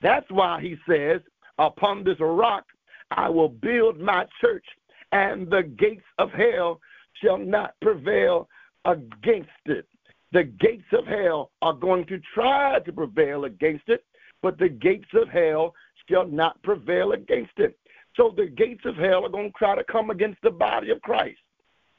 That's 0.00 0.30
why 0.30 0.60
he 0.60 0.76
says, 0.88 1.20
Upon 1.58 2.04
this 2.04 2.18
rock 2.20 2.64
I 3.10 3.28
will 3.28 3.48
build 3.48 4.00
my 4.00 4.26
church, 4.40 4.64
and 5.12 5.48
the 5.48 5.62
gates 5.62 6.04
of 6.18 6.30
hell 6.32 6.80
shall 7.22 7.38
not 7.38 7.74
prevail 7.80 8.48
against 8.84 9.50
it. 9.66 9.86
The 10.32 10.44
gates 10.44 10.86
of 10.92 11.06
hell 11.06 11.52
are 11.62 11.72
going 11.72 12.06
to 12.06 12.20
try 12.34 12.80
to 12.80 12.92
prevail 12.92 13.44
against 13.44 13.88
it, 13.88 14.04
but 14.42 14.58
the 14.58 14.68
gates 14.68 15.08
of 15.14 15.28
hell 15.28 15.74
shall 16.08 16.26
not 16.26 16.60
prevail 16.62 17.12
against 17.12 17.52
it. 17.58 17.78
So 18.16 18.34
the 18.36 18.46
gates 18.46 18.82
of 18.84 18.96
hell 18.96 19.24
are 19.24 19.28
going 19.30 19.52
to 19.52 19.58
try 19.58 19.76
to 19.76 19.84
come 19.84 20.10
against 20.10 20.42
the 20.42 20.50
body 20.50 20.90
of 20.90 21.00
Christ. 21.02 21.38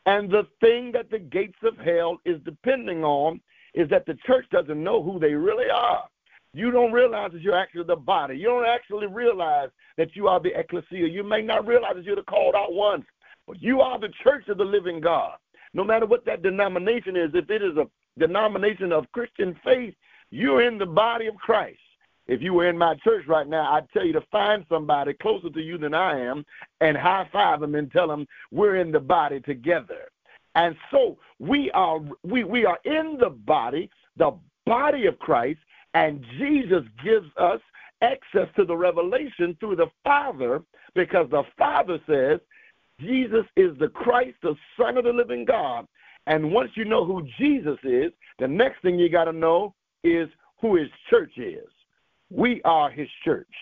And 0.06 0.30
the 0.30 0.48
thing 0.62 0.92
that 0.92 1.10
the 1.10 1.20
gates 1.20 1.58
of 1.64 1.78
hell 1.78 2.20
is 2.26 2.40
depending 2.46 3.04
on 3.04 3.42
is 3.74 3.90
that 3.90 4.06
the 4.06 4.18
church 4.26 4.46
doesn't 4.52 4.84
know 4.84 5.02
who 5.02 5.20
they 5.20 5.34
really 5.34 5.70
are. 5.70 6.04
You 6.54 6.72
don't 6.72 6.94
realize 6.94 7.32
that 7.34 7.42
you're 7.42 7.58
actually 7.58 7.84
the 7.84 7.96
body. 7.96 8.38
You 8.38 8.48
don't 8.48 8.66
actually 8.66 9.08
realize 9.08 9.70
that 9.98 10.16
you 10.16 10.28
are 10.28 10.40
the 10.40 10.58
ecclesia. 10.58 11.08
You 11.08 11.24
may 11.24 11.42
not 11.42 11.68
realize 11.68 11.96
that 11.96 12.06
you're 12.06 12.16
the 12.16 12.24
called 12.24 12.56
out 12.56 12.74
ones, 12.74 13.04
but 13.48 13.62
you 13.62 13.82
are 13.82 14.00
the 14.00 14.14
church 14.24 14.48
of 14.48 14.58
the 14.58 14.64
living 14.64 15.02
God. 15.02 15.38
No 15.74 15.84
matter 15.84 16.06
what 16.06 16.26
that 16.26 16.44
denomination 16.44 17.18
is, 17.18 17.32
if 17.34 17.50
it 17.50 17.62
is 17.62 17.76
a 17.76 17.88
denomination 18.18 18.94
of 18.94 19.12
Christian 19.12 19.60
faith, 19.66 19.94
you're 20.30 20.66
in 20.66 20.78
the 20.78 20.86
body 20.86 21.28
of 21.28 21.36
Christ 21.36 21.80
if 22.28 22.42
you 22.42 22.54
were 22.54 22.68
in 22.68 22.78
my 22.78 22.96
church 23.04 23.26
right 23.28 23.48
now, 23.48 23.74
I'd 23.74 23.90
tell 23.92 24.06
you 24.06 24.14
to 24.14 24.26
find 24.32 24.66
somebody 24.70 25.14
closer 25.14 25.50
to 25.50 25.62
you 25.62 25.78
than 25.78 25.94
I 25.94 26.20
am 26.20 26.46
and 26.82 26.98
high 26.98 27.30
five 27.32 27.60
them 27.60 27.76
and 27.76 27.92
tell 27.92 28.08
them 28.08 28.28
we're 28.52 28.78
in 28.78 28.92
the 28.92 29.00
body 29.00 29.40
together. 29.40 30.10
And 30.56 30.76
so 30.90 31.18
we 31.40 31.70
are 31.72 32.00
we, 32.24 32.44
we 32.44 32.66
are 32.66 32.80
in 32.86 33.18
the 33.20 33.30
body, 33.30 33.90
the 34.18 34.32
body 34.66 35.06
of 35.06 35.20
Christ, 35.20 35.60
and 35.94 36.26
Jesus 36.40 36.84
gives 37.04 37.28
us 37.38 37.60
access 38.02 38.48
to 38.56 38.66
the 38.66 38.76
revelation 38.76 39.56
through 39.60 39.76
the 39.76 39.92
Father 40.04 40.62
because 40.94 41.30
the 41.30 41.44
Father 41.58 42.00
says 42.08 42.40
Jesus 43.00 43.46
is 43.56 43.78
the 43.80 43.90
Christ, 43.90 44.38
the 44.42 44.56
Son 44.80 44.98
of 44.98 45.04
the 45.04 45.14
living 45.14 45.46
God. 45.46 45.86
And 46.28 46.52
once 46.52 46.72
you 46.76 46.86
know 46.86 47.06
who 47.06 47.28
Jesus 47.38 47.78
is, 47.84 48.12
the 48.40 48.48
next 48.48 48.82
thing 48.82 48.98
you 48.98 49.10
got 49.10 49.26
to 49.26 49.34
know 49.34 49.76
is 50.04 50.28
who 50.60 50.76
his 50.76 50.90
church 51.10 51.38
is. 51.38 51.68
We 52.30 52.62
are 52.64 52.90
his 52.90 53.08
church, 53.24 53.54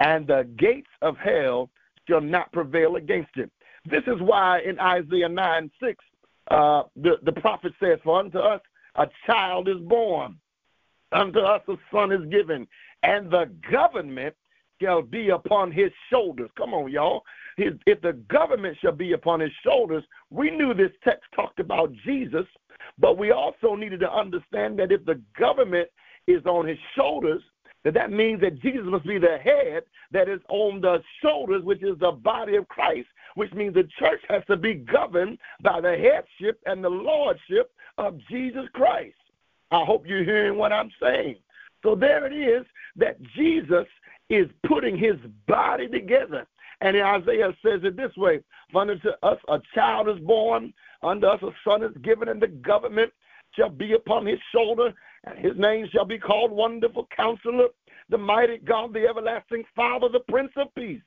and 0.00 0.26
the 0.26 0.48
gates 0.56 0.90
of 1.02 1.16
hell 1.16 1.70
shall 2.08 2.20
not 2.20 2.52
prevail 2.52 2.96
against 2.96 3.36
it. 3.36 3.50
This 3.88 4.02
is 4.06 4.20
why 4.20 4.60
in 4.60 4.78
Isaiah 4.78 5.28
9 5.28 5.70
6, 5.80 6.04
uh, 6.50 6.82
the, 6.96 7.18
the 7.22 7.32
prophet 7.32 7.72
says, 7.80 7.98
For 8.04 8.18
unto 8.20 8.38
us 8.38 8.60
a 8.96 9.06
child 9.26 9.68
is 9.68 9.78
born, 9.80 10.36
unto 11.12 11.40
us 11.40 11.62
a 11.68 11.76
son 11.92 12.12
is 12.12 12.26
given, 12.30 12.66
and 13.02 13.30
the 13.30 13.50
government 13.70 14.34
shall 14.80 15.02
be 15.02 15.30
upon 15.30 15.72
his 15.72 15.90
shoulders. 16.10 16.50
Come 16.56 16.74
on, 16.74 16.90
y'all. 16.90 17.22
His, 17.56 17.72
if 17.86 18.00
the 18.02 18.12
government 18.12 18.76
shall 18.80 18.92
be 18.92 19.12
upon 19.12 19.40
his 19.40 19.52
shoulders, 19.64 20.04
we 20.30 20.50
knew 20.50 20.74
this 20.74 20.92
text 21.02 21.24
talked 21.34 21.60
about 21.60 21.92
Jesus, 22.04 22.44
but 22.98 23.16
we 23.16 23.30
also 23.30 23.74
needed 23.74 24.00
to 24.00 24.12
understand 24.12 24.78
that 24.78 24.92
if 24.92 25.04
the 25.04 25.20
government 25.38 25.88
is 26.26 26.44
on 26.44 26.66
his 26.66 26.78
shoulders, 26.94 27.42
that 27.86 27.94
that 27.94 28.10
means 28.10 28.40
that 28.40 28.60
Jesus 28.60 28.80
must 28.82 29.06
be 29.06 29.16
the 29.16 29.38
head 29.38 29.84
that 30.10 30.28
is 30.28 30.40
on 30.48 30.80
the 30.80 31.00
shoulders, 31.22 31.62
which 31.62 31.84
is 31.84 31.96
the 32.00 32.10
body 32.10 32.56
of 32.56 32.66
Christ, 32.66 33.06
which 33.36 33.52
means 33.52 33.74
the 33.74 33.88
church 33.96 34.18
has 34.28 34.42
to 34.48 34.56
be 34.56 34.74
governed 34.74 35.38
by 35.62 35.80
the 35.80 35.96
headship 35.96 36.60
and 36.66 36.82
the 36.82 36.88
lordship 36.88 37.72
of 37.96 38.18
Jesus 38.28 38.64
Christ. 38.72 39.14
I 39.70 39.84
hope 39.84 40.04
you're 40.04 40.24
hearing 40.24 40.58
what 40.58 40.72
I'm 40.72 40.90
saying. 41.00 41.36
So 41.84 41.94
there 41.94 42.26
it 42.26 42.32
is 42.32 42.66
that 42.96 43.22
Jesus 43.36 43.86
is 44.30 44.48
putting 44.66 44.98
his 44.98 45.14
body 45.46 45.86
together. 45.86 46.44
And 46.80 46.96
Isaiah 46.96 47.54
says 47.64 47.82
it 47.84 47.96
this 47.96 48.16
way 48.16 48.40
Unto 48.74 49.10
us 49.22 49.38
a 49.48 49.60
child 49.76 50.08
is 50.08 50.18
born, 50.24 50.74
unto 51.04 51.28
us 51.28 51.40
a 51.40 51.50
son 51.64 51.84
is 51.84 51.96
given, 52.02 52.30
and 52.30 52.42
the 52.42 52.48
government 52.48 53.12
shall 53.54 53.70
be 53.70 53.92
upon 53.92 54.26
his 54.26 54.40
shoulder, 54.52 54.92
and 55.26 55.38
his 55.38 55.56
name 55.56 55.88
shall 55.92 56.04
be 56.04 56.18
called 56.18 56.50
Wonderful 56.50 57.08
Counselor, 57.14 57.68
the 58.08 58.18
Mighty 58.18 58.58
God, 58.58 58.92
the 58.92 59.06
Everlasting 59.06 59.64
Father, 59.74 60.08
the 60.08 60.20
Prince 60.28 60.52
of 60.56 60.74
Peace. 60.74 61.02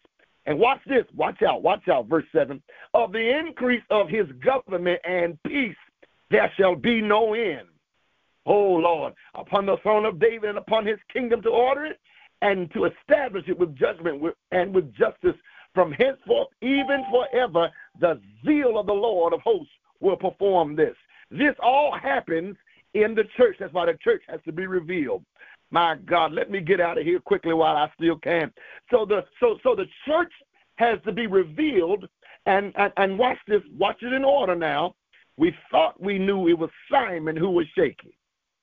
And 0.46 0.60
watch 0.60 0.80
this, 0.88 1.06
watch 1.16 1.42
out, 1.42 1.62
watch 1.62 1.88
out, 1.88 2.08
verse 2.08 2.26
7. 2.34 2.62
Of 2.94 3.12
the 3.12 3.38
increase 3.38 3.84
of 3.90 4.10
his 4.10 4.26
government 4.44 5.00
and 5.08 5.38
peace 5.44 5.76
there 6.30 6.52
shall 6.58 6.76
be 6.76 7.02
no 7.02 7.34
end. 7.34 7.68
Oh 8.46 8.74
Lord, 8.74 9.14
upon 9.36 9.66
the 9.66 9.78
throne 9.84 10.06
of 10.06 10.20
David 10.20 10.50
and 10.50 10.58
upon 10.58 10.86
his 10.86 10.98
kingdom 11.12 11.42
to 11.44 11.50
order 11.50 11.86
it 11.86 12.00
and 12.42 12.72
to 12.74 12.86
establish 12.86 13.48
it 13.48 13.58
with 13.58 13.78
judgment 13.78 14.24
and 14.52 14.74
with 14.74 14.94
justice 14.96 15.36
from 15.74 15.92
henceforth, 15.92 16.48
even 16.62 17.04
forever, 17.12 17.70
the 18.00 18.20
zeal 18.46 18.80
of 18.80 18.88
the 18.88 18.94
Lord 18.94 19.34
of 19.34 19.42
hosts 19.42 19.74
will 20.00 20.16
perform 20.16 20.76
this. 20.76 20.96
This 21.30 21.56
all 21.62 21.96
happens 21.96 22.56
in 22.94 23.16
the 23.16 23.24
church. 23.38 23.58
That's 23.60 23.74
why 23.74 23.86
the 23.86 23.98
church 24.04 24.22
has 24.28 24.40
to 24.46 24.52
be 24.52 24.68
revealed. 24.68 25.24
My 25.72 25.96
God, 26.06 26.34
let 26.34 26.50
me 26.50 26.62
get 26.62 26.82
out 26.82 26.98
of 26.98 27.06
here 27.06 27.20
quickly 27.20 27.54
while 27.54 27.76
I 27.76 27.90
still 27.96 28.18
can. 28.18 28.52
So 28.90 29.06
the 29.06 29.24
so 29.40 29.60
so 29.64 29.76
the 29.76 29.86
church 30.08 30.32
has 30.78 31.00
to 31.06 31.12
be 31.12 31.28
revealed, 31.28 32.08
and 32.46 32.74
and, 32.76 32.92
and 32.98 33.20
watch 33.20 33.38
this, 33.48 33.62
watch 33.78 33.98
it 34.02 34.14
in 34.14 34.24
order 34.24 34.56
now. 34.56 34.96
We 35.38 35.54
thought 35.72 36.02
we 36.02 36.18
knew 36.18 36.48
it 36.48 36.58
was 36.58 36.70
Simon 36.92 37.38
who 37.38 37.52
was 37.52 37.66
shaking. 37.76 38.12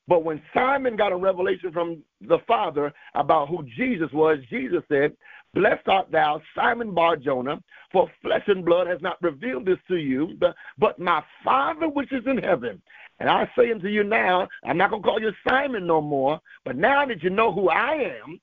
But 0.07 0.23
when 0.23 0.41
Simon 0.53 0.95
got 0.95 1.11
a 1.11 1.17
revelation 1.17 1.71
from 1.73 2.01
the 2.21 2.39
Father 2.47 2.93
about 3.13 3.49
who 3.49 3.63
Jesus 3.75 4.09
was, 4.13 4.37
Jesus 4.49 4.81
said, 4.87 5.11
Blessed 5.53 5.87
art 5.87 6.11
thou, 6.11 6.41
Simon 6.55 6.93
Bar 6.93 7.17
Jonah, 7.17 7.59
for 7.91 8.09
flesh 8.21 8.43
and 8.47 8.63
blood 8.63 8.87
has 8.87 9.01
not 9.01 9.21
revealed 9.21 9.65
this 9.65 9.79
to 9.87 9.95
you, 9.95 10.35
but 10.39 10.55
but 10.77 10.99
my 10.99 11.21
Father 11.43 11.89
which 11.89 12.11
is 12.11 12.23
in 12.25 12.37
heaven. 12.37 12.81
And 13.19 13.29
I 13.29 13.49
say 13.57 13.71
unto 13.71 13.87
you 13.87 14.03
now, 14.03 14.47
I'm 14.63 14.77
not 14.77 14.91
going 14.91 15.01
to 15.01 15.07
call 15.07 15.21
you 15.21 15.31
Simon 15.47 15.87
no 15.87 16.01
more, 16.01 16.39
but 16.63 16.75
now 16.75 17.05
that 17.05 17.23
you 17.23 17.29
know 17.29 17.51
who 17.51 17.69
I 17.69 17.93
am, 17.93 18.39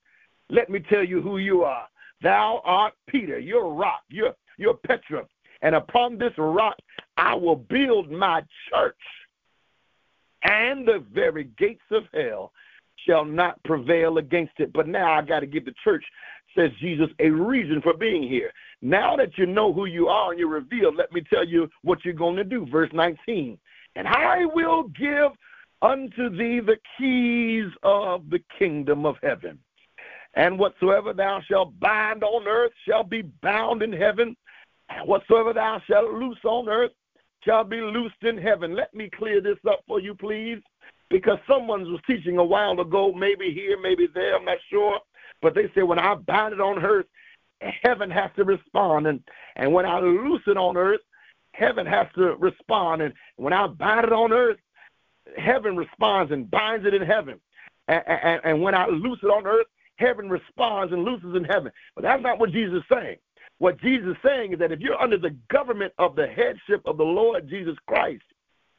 let 0.51 0.69
me 0.69 0.81
tell 0.81 1.05
you 1.05 1.21
who 1.21 1.39
you 1.39 1.63
are. 1.63 1.87
Thou 2.23 2.61
art 2.65 2.95
Peter, 3.07 3.39
you're 3.39 3.67
a 3.67 3.71
rock, 3.71 4.03
you're, 4.09 4.35
you're 4.59 4.75
Petra. 4.75 5.27
And 5.63 5.75
upon 5.75 6.19
this 6.19 6.33
rock 6.39 6.77
I 7.17 7.35
will 7.35 7.57
build 7.57 8.11
my 8.11 8.43
church, 8.71 8.97
and 10.43 10.87
the 10.87 11.05
very 11.13 11.45
gates 11.57 11.85
of 11.91 12.05
hell 12.13 12.53
shall 13.07 13.25
not 13.25 13.63
prevail 13.65 14.19
against 14.19 14.55
it. 14.59 14.73
But 14.73 14.89
now 14.89 15.13
I 15.13 15.23
got 15.23 15.41
to 15.41 15.47
give 15.47 15.65
the 15.65 15.75
church, 15.85 16.05
says 16.57 16.71
Jesus, 16.81 17.09
a 17.21 17.31
reason 17.31 17.81
for 17.83 17.95
being 17.95 18.29
here. 18.29 18.53
Now 18.83 19.17
that 19.17 19.39
you 19.39 19.47
know 19.47 19.73
who 19.73 19.87
you 19.87 20.09
are 20.09 20.31
and 20.31 20.39
you're 20.39 20.49
revealed, 20.49 20.97
let 20.97 21.13
me 21.13 21.23
tell 21.33 21.47
you 21.47 21.69
what 21.83 22.05
you're 22.05 22.15
going 22.15 22.37
to 22.37 22.45
do. 22.45 22.67
Verse 22.67 22.91
19 22.93 23.59
and 23.97 24.09
I 24.09 24.45
will 24.47 24.85
give 24.85 25.33
unto 25.83 26.31
thee 26.31 26.61
the 26.61 26.79
keys 26.99 27.71
of 27.83 28.31
the 28.31 28.43
kingdom 28.59 29.05
of 29.05 29.17
heaven. 29.23 29.59
And 30.35 30.59
whatsoever 30.59 31.13
thou 31.13 31.41
shalt 31.49 31.79
bind 31.79 32.25
on 32.25 32.49
earth 32.49 32.73
shall 32.89 33.05
be 33.05 33.23
bound 33.43 33.83
in 33.83 33.93
heaven, 33.93 34.37
and 34.89 35.09
whatsoever 35.09 35.53
thou 35.53 35.81
shalt 35.87 36.13
loose 36.13 36.45
on 36.45 36.69
earth 36.69 36.91
shall 37.45 37.63
be 37.63 37.81
loosed 37.81 38.23
in 38.23 38.39
heaven. 38.39 38.75
Let 38.75 38.93
me 38.95 39.11
clear 39.17 39.41
this 39.41 39.59
up 39.69 39.81
for 39.87 40.01
you, 40.01 40.15
please, 40.15 40.61
because 41.11 41.39
someone 41.47 41.83
was 41.83 42.01
teaching 42.07 42.39
a 42.39 42.45
while 42.45 42.81
ago, 42.81 43.13
maybe 43.13 43.53
here, 43.53 43.79
maybe 43.81 44.09
there, 44.13 44.37
I'm 44.37 44.45
not 44.45 44.59
sure, 44.71 44.99
but 45.43 45.55
they 45.55 45.71
said 45.75 45.85
when 45.85 45.99
I 45.99 46.15
bind 46.15 46.55
it 46.55 46.61
on 46.61 46.83
earth, 46.83 47.07
heaven 47.83 48.11
has 48.11 48.31
to 48.37 48.45
respond, 48.45 49.07
and 49.07 49.21
and 49.57 49.73
when 49.73 49.87
I 49.87 50.01
loose 50.01 50.43
it 50.47 50.57
on 50.57 50.77
earth, 50.77 51.01
heaven 51.55 51.87
has 51.87 52.07
to 52.17 52.35
respond. 52.37 53.03
And 53.03 53.15
when 53.37 53.53
I 53.53 53.67
bind 53.67 54.05
it 54.05 54.13
on 54.13 54.33
earth, 54.33 54.59
heaven 55.37 55.77
responds 55.77 56.33
and 56.33 56.51
binds 56.51 56.87
it 56.87 56.95
in 56.95 57.03
heaven. 57.03 57.41
And, 57.89 58.03
and, 58.07 58.41
and 58.45 58.63
when 58.63 58.75
I 58.75 58.87
loose 58.87 59.21
it 59.23 59.27
on 59.27 59.47
earth, 59.47 59.67
heaven 59.97 60.29
responds 60.29 60.93
and 60.93 61.05
looses 61.05 61.35
in 61.37 61.45
heaven. 61.45 61.71
But 61.95 62.03
that's 62.03 62.23
not 62.23 62.39
what 62.39 62.51
Jesus 62.51 62.79
is 62.79 62.85
saying. 62.93 63.17
What 63.59 63.81
Jesus 63.81 64.11
is 64.11 64.17
saying 64.25 64.53
is 64.53 64.59
that 64.59 64.73
if 64.73 64.81
you're 64.81 65.01
under 65.01 65.17
the 65.17 65.37
government 65.49 65.93
of 65.99 66.17
the 66.17 66.27
headship 66.27 66.83
of 66.87 66.97
the 66.97 67.05
Lord 67.05 67.49
Jesus 67.49 67.77
Christ, 67.87 68.25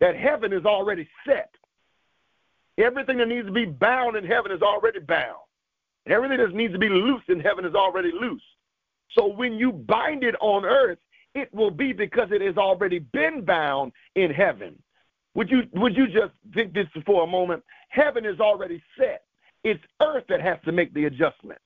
that 0.01 0.17
heaven 0.17 0.51
is 0.51 0.65
already 0.65 1.07
set. 1.25 1.49
Everything 2.77 3.17
that 3.19 3.29
needs 3.29 3.47
to 3.47 3.53
be 3.53 3.65
bound 3.65 4.17
in 4.17 4.25
heaven 4.25 4.51
is 4.51 4.61
already 4.61 4.99
bound. 4.99 5.37
Everything 6.07 6.37
that 6.37 6.53
needs 6.53 6.73
to 6.73 6.79
be 6.79 6.89
loose 6.89 7.23
in 7.29 7.39
heaven 7.39 7.63
is 7.63 7.73
already 7.73 8.11
loose. 8.11 8.43
So 9.17 9.27
when 9.27 9.53
you 9.53 9.71
bind 9.71 10.25
it 10.25 10.35
on 10.41 10.65
earth, 10.65 10.97
it 11.35 11.53
will 11.53 11.71
be 11.71 11.93
because 11.93 12.29
it 12.31 12.41
has 12.41 12.57
already 12.57 12.99
been 12.99 13.43
bound 13.43 13.91
in 14.15 14.31
heaven. 14.31 14.81
Would 15.35 15.51
you 15.51 15.63
would 15.73 15.95
you 15.95 16.07
just 16.07 16.31
think 16.53 16.73
this 16.73 16.87
for 17.05 17.23
a 17.23 17.27
moment? 17.27 17.61
Heaven 17.89 18.25
is 18.25 18.39
already 18.39 18.81
set. 18.97 19.23
It's 19.63 19.83
earth 20.01 20.23
that 20.29 20.41
has 20.41 20.57
to 20.65 20.71
make 20.71 20.93
the 20.93 21.05
adjustments. 21.05 21.61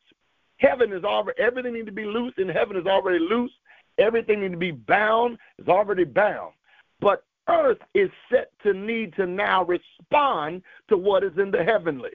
Heaven 0.58 0.92
is 0.92 1.04
already 1.04 1.40
everything 1.40 1.74
needs 1.74 1.86
to 1.86 1.92
be 1.92 2.06
loose 2.06 2.34
in 2.38 2.50
heaven 2.50 2.76
is 2.76 2.88
already 2.88 3.20
loose. 3.20 3.52
Everything 4.00 4.42
needs 4.42 4.54
to 4.54 4.58
be 4.58 4.72
bound 4.72 5.38
is 5.60 5.68
already 5.68 6.04
bound. 6.04 6.54
But 7.00 7.24
earth 7.48 7.78
is 7.94 8.10
set 8.32 8.52
to 8.64 8.74
need 8.74 9.16
to 9.16 9.26
now 9.28 9.66
respond 9.66 10.64
to 10.90 10.98
what 10.98 11.24
is 11.24 11.38
in 11.38 11.52
the 11.52 11.64
heavenlies. 11.64 12.14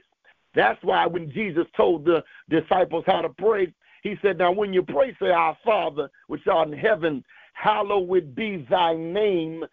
That's 0.55 0.81
why 0.83 1.05
when 1.05 1.31
Jesus 1.31 1.67
told 1.75 2.05
the 2.05 2.23
disciples 2.49 3.03
how 3.07 3.21
to 3.21 3.29
pray, 3.29 3.73
he 4.03 4.15
said, 4.21 4.37
Now 4.37 4.51
when 4.51 4.73
you 4.73 4.83
pray, 4.83 5.15
say, 5.21 5.29
Our 5.29 5.57
Father, 5.63 6.09
which 6.27 6.47
art 6.47 6.69
in 6.69 6.77
heaven, 6.77 7.23
hallowed 7.55 8.35
be 8.35 8.65
thy 8.69 8.93
name. 8.93 9.65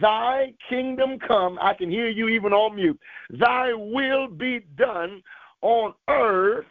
Thy 0.00 0.52
kingdom 0.68 1.18
come. 1.18 1.58
I 1.62 1.72
can 1.72 1.90
hear 1.90 2.08
you 2.08 2.28
even 2.28 2.52
on 2.52 2.76
mute. 2.76 3.00
Thy 3.30 3.72
will 3.72 4.28
be 4.28 4.60
done 4.76 5.22
on 5.62 5.94
earth 6.08 6.66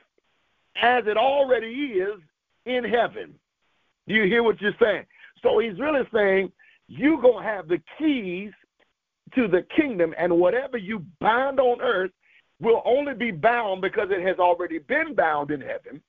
as 0.82 1.06
it 1.08 1.17
already 1.17 1.67
is 1.67 2.19
in 2.65 2.84
heaven. 2.84 3.34
Do 4.08 4.13
you 4.13 4.23
hear 4.23 4.43
what 4.43 4.62
you're 4.62 4.75
saying? 4.80 5.06
So 5.41 5.60
he's 5.60 5.80
really 5.80 6.08
saying, 6.13 6.51
you're 6.88 7.21
going 7.21 7.43
to 7.43 7.49
have 7.49 7.67
the 7.67 7.82
keys 7.97 8.51
to 9.36 9.47
the 9.47 9.65
kingdom, 9.75 10.13
and 10.17 10.39
whatever 10.39 10.77
you 10.77 11.03
bind 11.19 11.60
on 11.60 11.82
earth 11.82 12.12
will 12.62 12.82
only 12.86 13.13
be 13.13 13.32
bound 13.32 13.82
because 13.82 14.10
it 14.10 14.25
has 14.25 14.38
already 14.38 14.80
been 14.80 15.13
bound 15.15 15.51
in 15.51 15.62
heaven. 15.62 16.01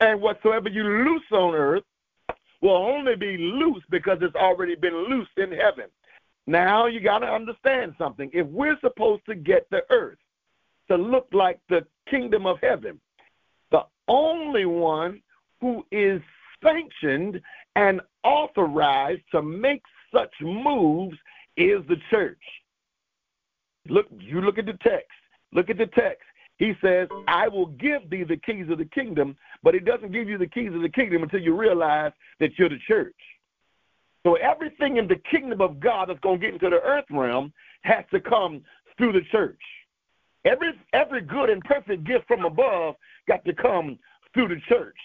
And 0.00 0.20
whatsoever 0.20 0.68
you 0.68 0.82
loose 0.82 1.30
on 1.30 1.54
earth 1.54 1.84
will 2.64 2.76
only 2.76 3.14
be 3.14 3.36
loose 3.36 3.82
because 3.90 4.18
it's 4.22 4.34
already 4.34 4.74
been 4.74 4.96
loosed 5.08 5.36
in 5.36 5.52
heaven. 5.52 5.84
Now 6.46 6.86
you 6.86 6.98
got 6.98 7.18
to 7.18 7.26
understand 7.26 7.94
something. 7.98 8.30
If 8.32 8.46
we're 8.46 8.78
supposed 8.80 9.24
to 9.26 9.34
get 9.34 9.68
the 9.70 9.82
earth 9.90 10.18
to 10.88 10.96
look 10.96 11.28
like 11.32 11.60
the 11.68 11.86
kingdom 12.10 12.46
of 12.46 12.56
heaven, 12.62 12.98
the 13.70 13.82
only 14.08 14.64
one 14.64 15.20
who 15.60 15.84
is 15.92 16.22
sanctioned 16.62 17.40
and 17.76 18.00
authorized 18.22 19.22
to 19.32 19.42
make 19.42 19.82
such 20.12 20.32
moves 20.40 21.18
is 21.58 21.82
the 21.86 21.96
church. 22.10 22.42
Look, 23.90 24.06
you 24.18 24.40
look 24.40 24.56
at 24.56 24.64
the 24.64 24.78
text. 24.82 25.10
Look 25.52 25.68
at 25.68 25.76
the 25.76 25.86
text. 25.86 26.24
He 26.58 26.74
says, 26.80 27.08
I 27.26 27.48
will 27.48 27.66
give 27.66 28.08
thee 28.10 28.22
the 28.22 28.36
keys 28.36 28.66
of 28.70 28.78
the 28.78 28.84
kingdom, 28.84 29.36
but 29.62 29.74
he 29.74 29.80
doesn't 29.80 30.12
give 30.12 30.28
you 30.28 30.38
the 30.38 30.46
keys 30.46 30.72
of 30.72 30.82
the 30.82 30.88
kingdom 30.88 31.22
until 31.22 31.40
you 31.40 31.56
realize 31.56 32.12
that 32.38 32.58
you're 32.58 32.68
the 32.68 32.78
church. 32.86 33.16
So 34.24 34.34
everything 34.36 34.96
in 34.96 35.06
the 35.06 35.20
kingdom 35.30 35.60
of 35.60 35.80
God 35.80 36.08
that's 36.08 36.20
going 36.20 36.40
to 36.40 36.46
get 36.46 36.54
into 36.54 36.70
the 36.70 36.80
earth 36.80 37.04
realm 37.10 37.52
has 37.82 38.04
to 38.12 38.20
come 38.20 38.62
through 38.96 39.12
the 39.12 39.22
church. 39.30 39.60
Every 40.44 40.72
every 40.92 41.22
good 41.22 41.50
and 41.50 41.62
perfect 41.64 42.04
gift 42.04 42.26
from 42.28 42.44
above 42.44 42.96
got 43.26 43.44
to 43.44 43.54
come 43.54 43.98
through 44.32 44.48
the 44.48 44.60
church. 44.68 44.96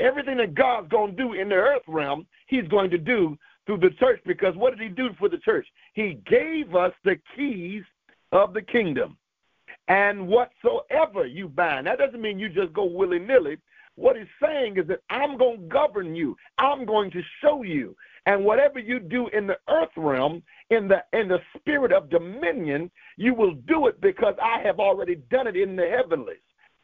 Everything 0.00 0.38
that 0.38 0.54
God's 0.54 0.88
going 0.88 1.16
to 1.16 1.22
do 1.22 1.32
in 1.34 1.48
the 1.48 1.54
earth 1.54 1.82
realm, 1.86 2.26
He's 2.46 2.66
going 2.68 2.90
to 2.90 2.98
do 2.98 3.36
through 3.66 3.78
the 3.78 3.90
church 3.90 4.20
because 4.26 4.54
what 4.56 4.76
did 4.76 4.82
He 4.86 4.94
do 4.94 5.10
for 5.18 5.28
the 5.28 5.38
church? 5.38 5.66
He 5.94 6.20
gave 6.26 6.74
us 6.74 6.92
the 7.04 7.16
keys 7.36 7.84
of 8.32 8.54
the 8.54 8.62
kingdom. 8.62 9.16
And 9.88 10.28
whatsoever 10.28 11.26
you 11.26 11.48
bind, 11.48 11.86
that 11.86 11.98
doesn't 11.98 12.20
mean 12.20 12.38
you 12.38 12.48
just 12.48 12.72
go 12.72 12.84
willy 12.84 13.18
nilly. 13.18 13.58
What 13.96 14.16
he's 14.16 14.26
saying 14.42 14.78
is 14.78 14.86
that 14.88 15.00
I'm 15.10 15.36
going 15.36 15.60
to 15.60 15.66
govern 15.66 16.14
you. 16.14 16.36
I'm 16.58 16.86
going 16.86 17.10
to 17.10 17.20
show 17.42 17.62
you. 17.62 17.94
And 18.24 18.44
whatever 18.44 18.78
you 18.78 19.00
do 19.00 19.28
in 19.28 19.46
the 19.46 19.58
earth 19.68 19.90
realm, 19.96 20.42
in 20.70 20.88
the 20.88 21.02
in 21.12 21.28
the 21.28 21.38
spirit 21.58 21.92
of 21.92 22.08
dominion, 22.08 22.90
you 23.16 23.34
will 23.34 23.54
do 23.66 23.88
it 23.88 24.00
because 24.00 24.34
I 24.42 24.62
have 24.62 24.78
already 24.78 25.16
done 25.30 25.46
it 25.46 25.56
in 25.56 25.76
the 25.76 25.86
heavenlies. 25.86 26.36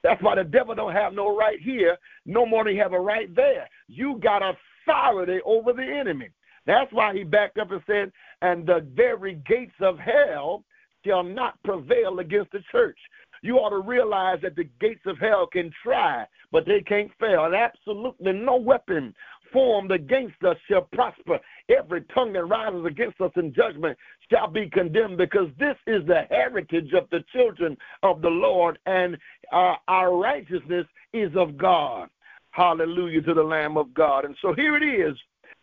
That's 0.03 0.23
why 0.23 0.35
the 0.35 0.45
devil 0.45 0.75
don't 0.75 0.93
have 0.93 1.13
no 1.13 1.37
right 1.37 1.59
here, 1.61 1.97
no 2.27 2.45
more 2.45 2.65
than 2.65 2.75
he 2.75 2.79
have 2.79 2.93
a 2.93 3.01
right 3.01 3.35
there. 3.35 3.69
You 3.87 4.21
got 4.23 4.43
authority 4.43 5.39
over 5.45 5.73
the 5.73 5.83
enemy. 5.83 6.29
That's 6.67 6.93
why 6.93 7.15
he 7.15 7.25
backed 7.25 7.59
up 7.59 7.71
and 7.71 7.83
said, 7.87 8.13
and 8.43 8.67
the 8.67 8.87
very 8.95 9.41
gates 9.47 9.75
of 9.81 9.99
hell 9.99 10.65
shall 11.09 11.23
not 11.23 11.63
prevail 11.65 12.19
against 12.19 12.53
the 12.53 12.61
church. 12.71 12.99
You 13.43 13.57
ought 13.57 13.71
to 13.71 13.79
realize 13.79 14.39
that 14.43 14.57
the 14.57 14.69
gates 14.81 15.03
of 15.07 15.19
hell 15.19 15.47
can 15.47 15.71
try, 15.83 16.27
but 16.51 16.67
they 16.67 16.81
can't 16.81 17.11
fail. 17.21 17.45
And 17.45 17.55
absolutely 17.55 18.33
no 18.33 18.57
weapon 18.57 19.15
formed 19.53 19.93
against 19.93 20.43
us 20.45 20.57
shall 20.69 20.89
prosper. 20.93 21.39
Every 21.71 22.03
tongue 22.15 22.33
that 22.35 22.45
rises 22.45 22.85
against 22.85 23.21
us 23.21 23.31
in 23.37 23.55
judgment 23.55 23.97
shall 24.31 24.49
be 24.49 24.69
condemned, 24.69 25.19
because 25.19 25.49
this 25.59 25.77
is 25.87 26.07
the 26.07 26.23
heritage 26.29 26.93
of 26.93 27.09
the 27.11 27.25
children 27.33 27.77
of 28.03 28.21
the 28.21 28.29
Lord, 28.29 28.79
and 28.87 29.17
uh, 29.53 29.75
our 29.87 30.17
righteousness 30.17 30.87
is 31.13 31.31
of 31.37 31.57
God. 31.57 32.09
Hallelujah 32.51 33.23
to 33.23 33.35
the 33.35 33.43
Lamb 33.43 33.77
of 33.77 33.95
God. 33.95 34.25
And 34.25 34.37
so 34.43 34.53
here 34.53 34.77
it 34.77 34.83
is. 34.83 35.17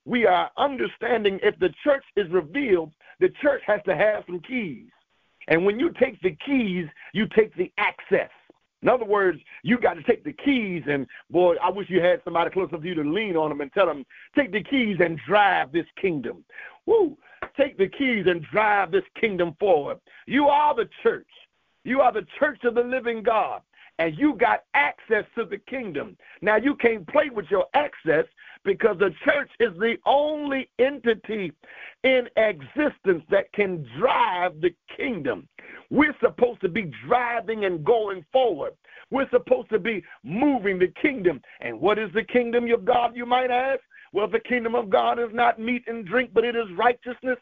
We 0.06 0.26
are 0.26 0.50
understanding 0.58 1.40
if 1.44 1.60
the 1.60 1.74
church 1.84 2.04
is 2.16 2.32
revealed, 2.32 2.94
the 3.20 3.30
church 3.42 3.62
has 3.68 3.82
to 3.86 3.96
have 3.96 4.24
some 4.28 4.40
keys. 4.40 4.88
And 5.48 5.66
when 5.66 5.80
you 5.80 5.92
take 6.00 6.22
the 6.22 6.36
keys, 6.46 6.88
you 7.14 7.28
take 7.36 7.56
the 7.56 7.72
access. 7.78 8.30
In 8.82 8.90
other 8.90 9.06
words, 9.06 9.40
you 9.64 9.80
got 9.80 9.96
to 9.96 10.04
take 10.04 10.24
the 10.24 10.34
keys, 10.34 10.84
and 10.88 11.08
boy, 11.32 11.56
I 11.56 11.72
wish 11.72 11.90
you 11.90 12.02
had 12.02 12.22
somebody 12.24 12.52
close 12.52 12.70
enough 12.70 12.82
to 12.82 12.88
you 12.88 12.94
to 12.96 13.10
lean 13.10 13.36
on 13.36 13.50
them 13.50 13.62
and 13.62 13.74
tell 13.74 13.88
them, 13.88 14.06
take 14.36 14.52
the 14.52 14.64
keys 14.64 14.98
and 15.00 15.20
drive 15.28 15.72
this 15.72 15.88
kingdom. 16.00 16.44
Woo! 16.86 17.18
Take 17.58 17.78
the 17.78 17.88
keys 17.88 18.26
and 18.28 18.46
drive 18.52 18.92
this 18.92 19.04
kingdom 19.20 19.56
forward. 19.60 20.00
You 20.28 20.48
are 20.48 20.76
the 20.76 20.90
church. 21.02 21.28
You 21.84 22.02
are 22.02 22.12
the 22.12 22.28
church 22.40 22.64
of 22.64 22.76
the 22.76 22.84
living 22.84 23.24
God 23.24 23.62
and 24.00 24.18
you 24.18 24.36
got 24.36 24.64
access 24.74 25.26
to 25.36 25.46
the 25.46 25.58
kingdom. 25.58 26.18
Now, 26.42 26.58
you 26.58 26.76
can't 26.76 27.08
play 27.08 27.30
with 27.34 27.46
your 27.50 27.66
access 27.74 28.26
because 28.64 28.98
the 28.98 29.12
church 29.24 29.50
is 29.60 29.78
the 29.78 29.96
only 30.06 30.70
entity 30.80 31.52
in 32.04 32.28
existence 32.36 33.24
that 33.30 33.52
can 33.54 33.88
drive 33.98 34.60
the 34.60 34.74
kingdom. 34.98 35.48
We're 35.90 36.16
supposed 36.20 36.62
to 36.62 36.70
be 36.70 36.92
driving 37.08 37.66
and 37.66 37.86
going 37.86 38.26
forward. 38.34 38.74
We're 39.12 39.30
supposed 39.30 39.70
to 39.70 39.80
be 39.80 40.04
moving 40.24 40.80
the 40.80 40.92
kingdom. 41.02 41.42
And 41.62 41.80
what 41.80 42.00
is 42.00 42.10
the 42.14 42.24
kingdom 42.24 42.72
of 42.72 42.86
God, 42.86 43.16
you 43.16 43.26
might 43.26 43.52
ask? 43.52 43.82
Well, 44.12 44.28
the 44.28 44.40
kingdom 44.40 44.76
of 44.76 44.90
God 44.90 45.20
is 45.20 45.30
not 45.32 45.60
meat 45.60 45.84
and 45.88 46.06
drink, 46.06 46.32
but 46.34 46.44
it 46.44 46.56
is 46.56 46.66
righteousness, 46.78 47.38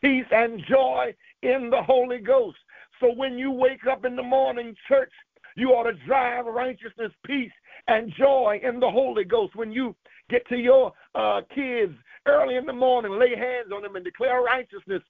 peace, 0.00 0.26
and 0.30 0.62
joy 0.68 1.14
in 1.42 1.70
the 1.70 1.82
Holy 1.82 2.18
Ghost. 2.18 2.56
So 3.00 3.12
when 3.12 3.36
you 3.36 3.50
wake 3.50 3.86
up 3.90 4.04
in 4.04 4.16
the 4.16 4.22
morning, 4.22 4.74
church, 4.88 5.12
you 5.56 5.70
ought 5.70 5.84
to 5.84 6.06
drive 6.06 6.46
righteousness, 6.46 7.12
peace, 7.24 7.52
and 7.88 8.12
joy 8.18 8.60
in 8.62 8.80
the 8.80 8.90
Holy 8.90 9.24
Ghost. 9.24 9.54
When 9.56 9.72
you 9.72 9.94
get 10.30 10.46
to 10.48 10.56
your 10.56 10.92
uh, 11.14 11.42
kids 11.54 11.92
early 12.26 12.56
in 12.56 12.66
the 12.66 12.72
morning, 12.72 13.18
lay 13.18 13.36
hands 13.36 13.70
on 13.74 13.82
them 13.82 13.96
and 13.96 14.04
declare 14.04 14.40
righteousness, 14.40 15.02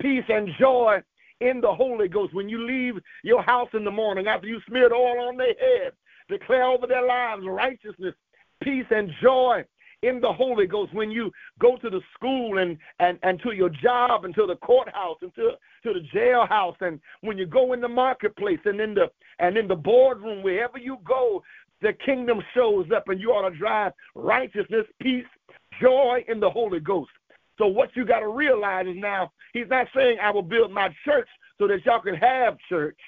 peace, 0.00 0.24
and 0.28 0.48
joy 0.58 1.02
in 1.40 1.60
the 1.60 1.72
Holy 1.72 2.08
Ghost. 2.08 2.34
When 2.34 2.48
you 2.48 2.66
leave 2.66 2.94
your 3.24 3.42
house 3.42 3.68
in 3.74 3.84
the 3.84 3.90
morning 3.90 4.26
after 4.26 4.46
you 4.46 4.60
smeared 4.68 4.92
oil 4.92 5.28
on 5.28 5.36
their 5.36 5.54
head, 5.58 5.92
declare 6.28 6.64
over 6.64 6.86
their 6.86 7.06
lives 7.06 7.42
righteousness, 7.46 8.14
peace, 8.62 8.86
and 8.90 9.10
joy 9.22 9.64
in 10.02 10.20
the 10.20 10.32
Holy 10.32 10.66
Ghost 10.66 10.94
when 10.94 11.10
you 11.10 11.30
go 11.58 11.76
to 11.76 11.90
the 11.90 12.00
school 12.14 12.58
and, 12.58 12.78
and, 12.98 13.18
and 13.22 13.40
to 13.42 13.52
your 13.52 13.68
job 13.68 14.24
and 14.24 14.34
to 14.34 14.46
the 14.46 14.56
courthouse 14.56 15.18
and 15.20 15.34
to, 15.34 15.52
to 15.82 15.92
the 15.92 16.00
jailhouse 16.14 16.76
and 16.80 17.00
when 17.20 17.36
you 17.36 17.46
go 17.46 17.72
in 17.72 17.80
the 17.80 17.88
marketplace 17.88 18.60
and 18.64 18.80
in 18.80 18.94
the 18.94 19.10
and 19.38 19.56
in 19.56 19.68
the 19.68 19.76
boardroom, 19.76 20.42
wherever 20.42 20.78
you 20.78 20.98
go, 21.04 21.42
the 21.80 21.92
kingdom 22.04 22.40
shows 22.54 22.86
up 22.94 23.08
and 23.08 23.20
you 23.20 23.30
ought 23.30 23.48
to 23.48 23.56
drive 23.56 23.92
righteousness, 24.14 24.86
peace, 25.00 25.24
joy 25.80 26.22
in 26.28 26.40
the 26.40 26.50
Holy 26.50 26.80
Ghost. 26.80 27.10
So 27.58 27.66
what 27.66 27.90
you 27.94 28.04
got 28.06 28.20
to 28.20 28.28
realize 28.28 28.86
is 28.86 28.96
now 28.96 29.32
he's 29.52 29.68
not 29.68 29.86
saying 29.94 30.18
I 30.22 30.30
will 30.30 30.42
build 30.42 30.72
my 30.72 30.88
church 31.04 31.28
so 31.58 31.66
that 31.68 31.84
y'all 31.84 32.00
can 32.00 32.14
have 32.14 32.56
church. 32.68 32.98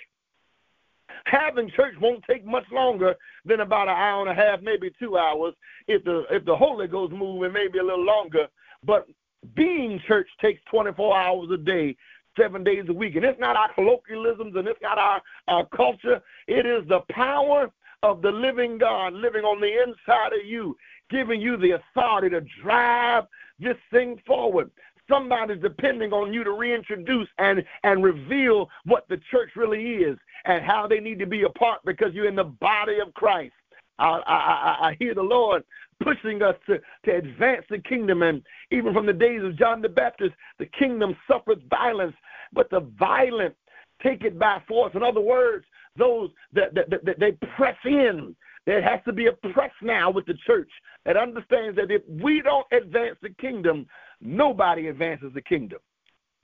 Having 1.27 1.71
church 1.71 1.95
won't 2.01 2.25
take 2.29 2.45
much 2.45 2.65
longer 2.73 3.15
than 3.45 3.61
about 3.61 3.89
an 3.89 3.95
hour 3.97 4.27
and 4.27 4.31
a 4.31 4.35
half, 4.35 4.61
maybe 4.61 4.91
two 4.99 5.17
hours. 5.17 5.55
If 5.87 6.05
the 6.05 6.25
if 6.31 6.45
the 6.45 6.57
Holy 6.57 6.87
Ghost 6.87 7.13
moving, 7.13 7.53
maybe 7.53 7.79
a 7.79 7.85
little 7.85 8.05
longer. 8.05 8.49
But 8.85 9.07
being 9.55 10.01
church 10.07 10.29
takes 10.41 10.61
24 10.71 11.17
hours 11.17 11.51
a 11.53 11.57
day, 11.57 11.97
seven 12.39 12.65
days 12.65 12.85
a 12.89 12.93
week. 12.93 13.17
And 13.17 13.25
it's 13.25 13.41
not 13.41 13.57
our 13.57 13.73
colloquialisms 13.75 14.55
and 14.57 14.67
it's 14.69 14.81
not 14.83 14.99
our, 14.99 15.21
our 15.49 15.67
culture. 15.67 16.21
It 16.47 16.67
is 16.67 16.87
the 16.89 17.01
power 17.11 17.71
of 18.03 18.23
the 18.23 18.31
living 18.31 18.79
God 18.79 19.13
living 19.13 19.45
on 19.45 19.61
the 19.61 19.83
inside 19.83 20.33
of 20.33 20.45
you, 20.45 20.77
giving 21.11 21.41
you 21.41 21.57
the 21.57 21.73
authority 21.73 22.31
to 22.31 22.41
drive 22.63 23.25
this 23.59 23.77
thing 23.93 24.21
forward. 24.27 24.71
Somebody's 25.13 25.61
depending 25.61 26.13
on 26.13 26.33
you 26.33 26.43
to 26.45 26.53
reintroduce 26.53 27.29
and, 27.39 27.63
and 27.85 28.03
reveal 28.03 28.69
what 28.85 29.07
the 29.09 29.21
church 29.31 29.51
really 29.57 29.97
is 29.97 30.17
and 30.47 30.65
how 30.65 30.87
they 30.87 31.01
need 31.01 31.19
to 31.19 31.27
be 31.27 31.43
a 31.43 31.51
part 31.51 31.81
because 31.85 32.15
you're 32.15 32.29
in 32.29 32.37
the 32.37 32.45
body 32.45 32.99
of 33.05 33.13
Christ. 33.15 33.53
I, 33.99 34.21
I, 34.27 34.89
I 34.89 34.97
hear 34.99 35.15
the 35.15 35.23
Lord 35.23 35.63
pushing 36.03 36.43
us 36.43 36.55
to, 36.67 36.81
to 37.05 37.15
advance 37.15 37.65
the 37.69 37.79
kingdom. 37.79 38.23
And 38.23 38.43
even 38.71 38.93
from 38.93 39.07
the 39.07 39.13
days 39.13 39.43
of 39.43 39.59
John 39.59 39.83
the 39.83 39.89
Baptist, 39.89 40.35
the 40.59 40.67
kingdom 40.67 41.15
suffers 41.31 41.59
violence, 41.69 42.17
but 42.53 42.71
the 42.71 42.81
violent 42.99 43.55
take 44.03 44.25
it 44.25 44.39
by 44.39 44.63
force. 44.67 44.93
In 44.95 45.03
other 45.03 45.21
words, 45.21 45.65
those 45.97 46.31
that, 46.55 46.75
that, 46.75 46.91
that, 46.91 47.05
that 47.05 47.21
they 47.21 47.33
press 47.57 47.77
in. 47.85 48.35
There 48.65 48.81
has 48.81 49.01
to 49.07 49.13
be 49.13 49.27
a 49.27 49.33
press 49.53 49.73
now 49.83 50.11
with 50.11 50.25
the 50.27 50.39
church 50.47 50.71
that 51.05 51.17
understands 51.17 51.77
that 51.77 51.91
if 51.91 52.03
we 52.09 52.43
don't 52.43 52.67
advance 52.73 53.17
the 53.21 53.31
kingdom, 53.31 53.87
nobody 54.23 54.89
advances 54.89 55.33
the 55.35 55.43
kingdom. 55.43 55.81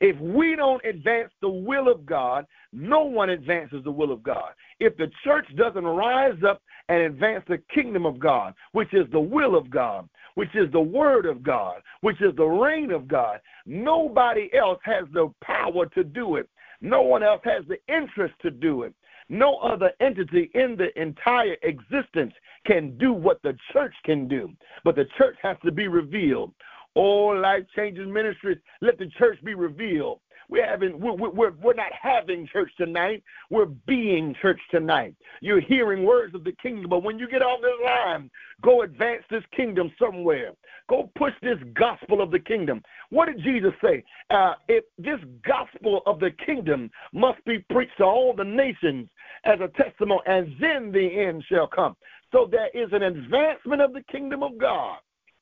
If 0.01 0.19
we 0.21 0.55
don't 0.55 0.85
advance 0.85 1.33
the 1.41 1.49
will 1.49 1.91
of 1.91 2.07
God, 2.07 2.47
no 2.73 3.03
one 3.03 3.31
advances 3.31 3.83
the 3.83 3.91
will 3.91 4.13
of 4.13 4.23
God. 4.23 4.51
If 4.79 4.97
the 4.97 5.11
church 5.25 5.47
doesn't 5.57 5.85
rise 5.85 6.39
up 6.47 6.63
and 6.89 7.03
advance 7.03 7.45
the 7.49 7.61
kingdom 7.75 8.07
of 8.07 8.21
God, 8.21 8.55
which 8.73 8.95
is 8.95 9.07
the 9.11 9.21
will 9.21 9.57
of 9.57 9.71
God, 9.71 10.09
which 10.37 10.55
is 10.55 10.71
the 10.71 10.81
word 10.81 11.27
of 11.27 11.43
God, 11.43 11.83
which 12.03 12.21
is 12.23 12.35
the 12.37 12.45
reign 12.45 12.93
of 12.93 13.09
God, 13.09 13.41
nobody 13.67 14.49
else 14.55 14.79
has 14.85 15.05
the 15.13 15.33
power 15.43 15.87
to 15.87 16.05
do 16.05 16.37
it. 16.37 16.49
No 16.81 17.03
one 17.03 17.25
else 17.25 17.41
has 17.45 17.65
the 17.67 17.79
interest 17.93 18.35
to 18.43 18.53
do 18.53 18.85
it. 18.85 18.95
No 19.29 19.57
other 19.57 19.91
entity 20.01 20.51
in 20.55 20.77
the 20.77 20.97
entire 21.01 21.57
existence 21.63 22.33
can 22.67 22.97
do 22.99 23.13
what 23.13 23.43
the 23.43 23.57
church 23.73 23.95
can 24.05 24.29
do. 24.29 24.51
But 24.85 24.95
the 24.95 25.07
church 25.19 25.37
has 25.43 25.57
to 25.65 25.73
be 25.73 25.89
revealed. 25.89 26.55
Oh, 26.99 27.29
life 27.29 27.63
changing 27.77 28.13
ministries, 28.13 28.59
let 28.81 28.99
the 28.99 29.07
church 29.19 29.39
be 29.45 29.55
revealed. 29.55 30.19
We're 30.49 30.67
having 30.67 30.99
we're, 30.99 31.13
we're, 31.13 31.53
we're 31.53 31.75
not 31.75 31.93
having 31.93 32.49
church 32.53 32.73
tonight. 32.77 33.23
We're 33.51 33.67
being 33.67 34.35
church 34.43 34.59
tonight. 34.73 35.15
You're 35.41 35.61
hearing 35.61 36.05
words 36.05 36.35
of 36.35 36.43
the 36.43 36.55
kingdom, 36.61 36.91
but 36.91 37.05
when 37.05 37.17
you 37.17 37.29
get 37.29 37.41
on 37.41 37.63
this 37.63 37.71
line, 37.85 38.29
go 38.65 38.83
advance 38.83 39.23
this 39.31 39.45
kingdom 39.55 39.93
somewhere. 39.97 40.55
Go 40.89 41.09
push 41.17 41.35
this 41.41 41.59
gospel 41.75 42.21
of 42.21 42.33
the 42.33 42.41
kingdom. 42.41 42.83
What 43.11 43.27
did 43.27 43.45
Jesus 43.45 43.75
say? 43.81 44.03
Uh, 44.31 44.55
if 44.67 44.83
this 44.99 45.21
gospel 45.47 46.01
of 46.05 46.19
the 46.19 46.33
kingdom 46.45 46.91
must 47.13 47.45
be 47.45 47.61
preached 47.71 47.99
to 47.99 48.05
all 48.05 48.35
the 48.35 48.43
nations 48.43 49.09
as 49.45 49.61
a 49.61 49.69
testimony, 49.81 50.23
and 50.27 50.53
then 50.59 50.91
the 50.91 51.27
end 51.29 51.45
shall 51.49 51.69
come. 51.69 51.95
So 52.33 52.49
there 52.51 52.71
is 52.75 52.89
an 52.91 53.05
advancement 53.05 53.83
of 53.83 53.93
the 53.93 54.03
kingdom 54.11 54.43
of 54.43 54.59
God. 54.59 54.99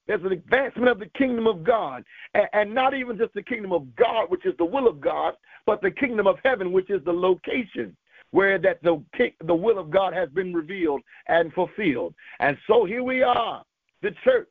There's 0.06 0.22
an 0.22 0.32
advancement 0.32 0.88
of 0.88 0.98
the 0.98 1.10
kingdom 1.18 1.46
of 1.46 1.64
God. 1.64 2.04
And, 2.52 2.74
not 2.74 2.94
even 2.94 3.18
just 3.18 3.34
the 3.34 3.42
kingdom 3.42 3.72
of 3.72 3.94
God, 3.96 4.30
which 4.30 4.46
is 4.46 4.54
the 4.58 4.64
will 4.64 4.86
of 4.86 5.00
God, 5.00 5.34
but 5.64 5.82
the 5.82 5.90
kingdom 5.90 6.26
of 6.26 6.36
heaven, 6.44 6.72
which 6.72 6.90
is 6.90 7.02
the 7.04 7.12
location 7.12 7.96
where 8.30 8.58
that 8.58 8.82
the, 8.82 9.02
the 9.44 9.54
will 9.54 9.78
of 9.78 9.90
God 9.90 10.12
has 10.12 10.28
been 10.30 10.52
revealed 10.52 11.00
and 11.28 11.52
fulfilled. 11.52 12.14
And 12.40 12.56
so 12.66 12.84
here 12.84 13.02
we 13.02 13.22
are, 13.22 13.64
the 14.02 14.10
church, 14.24 14.48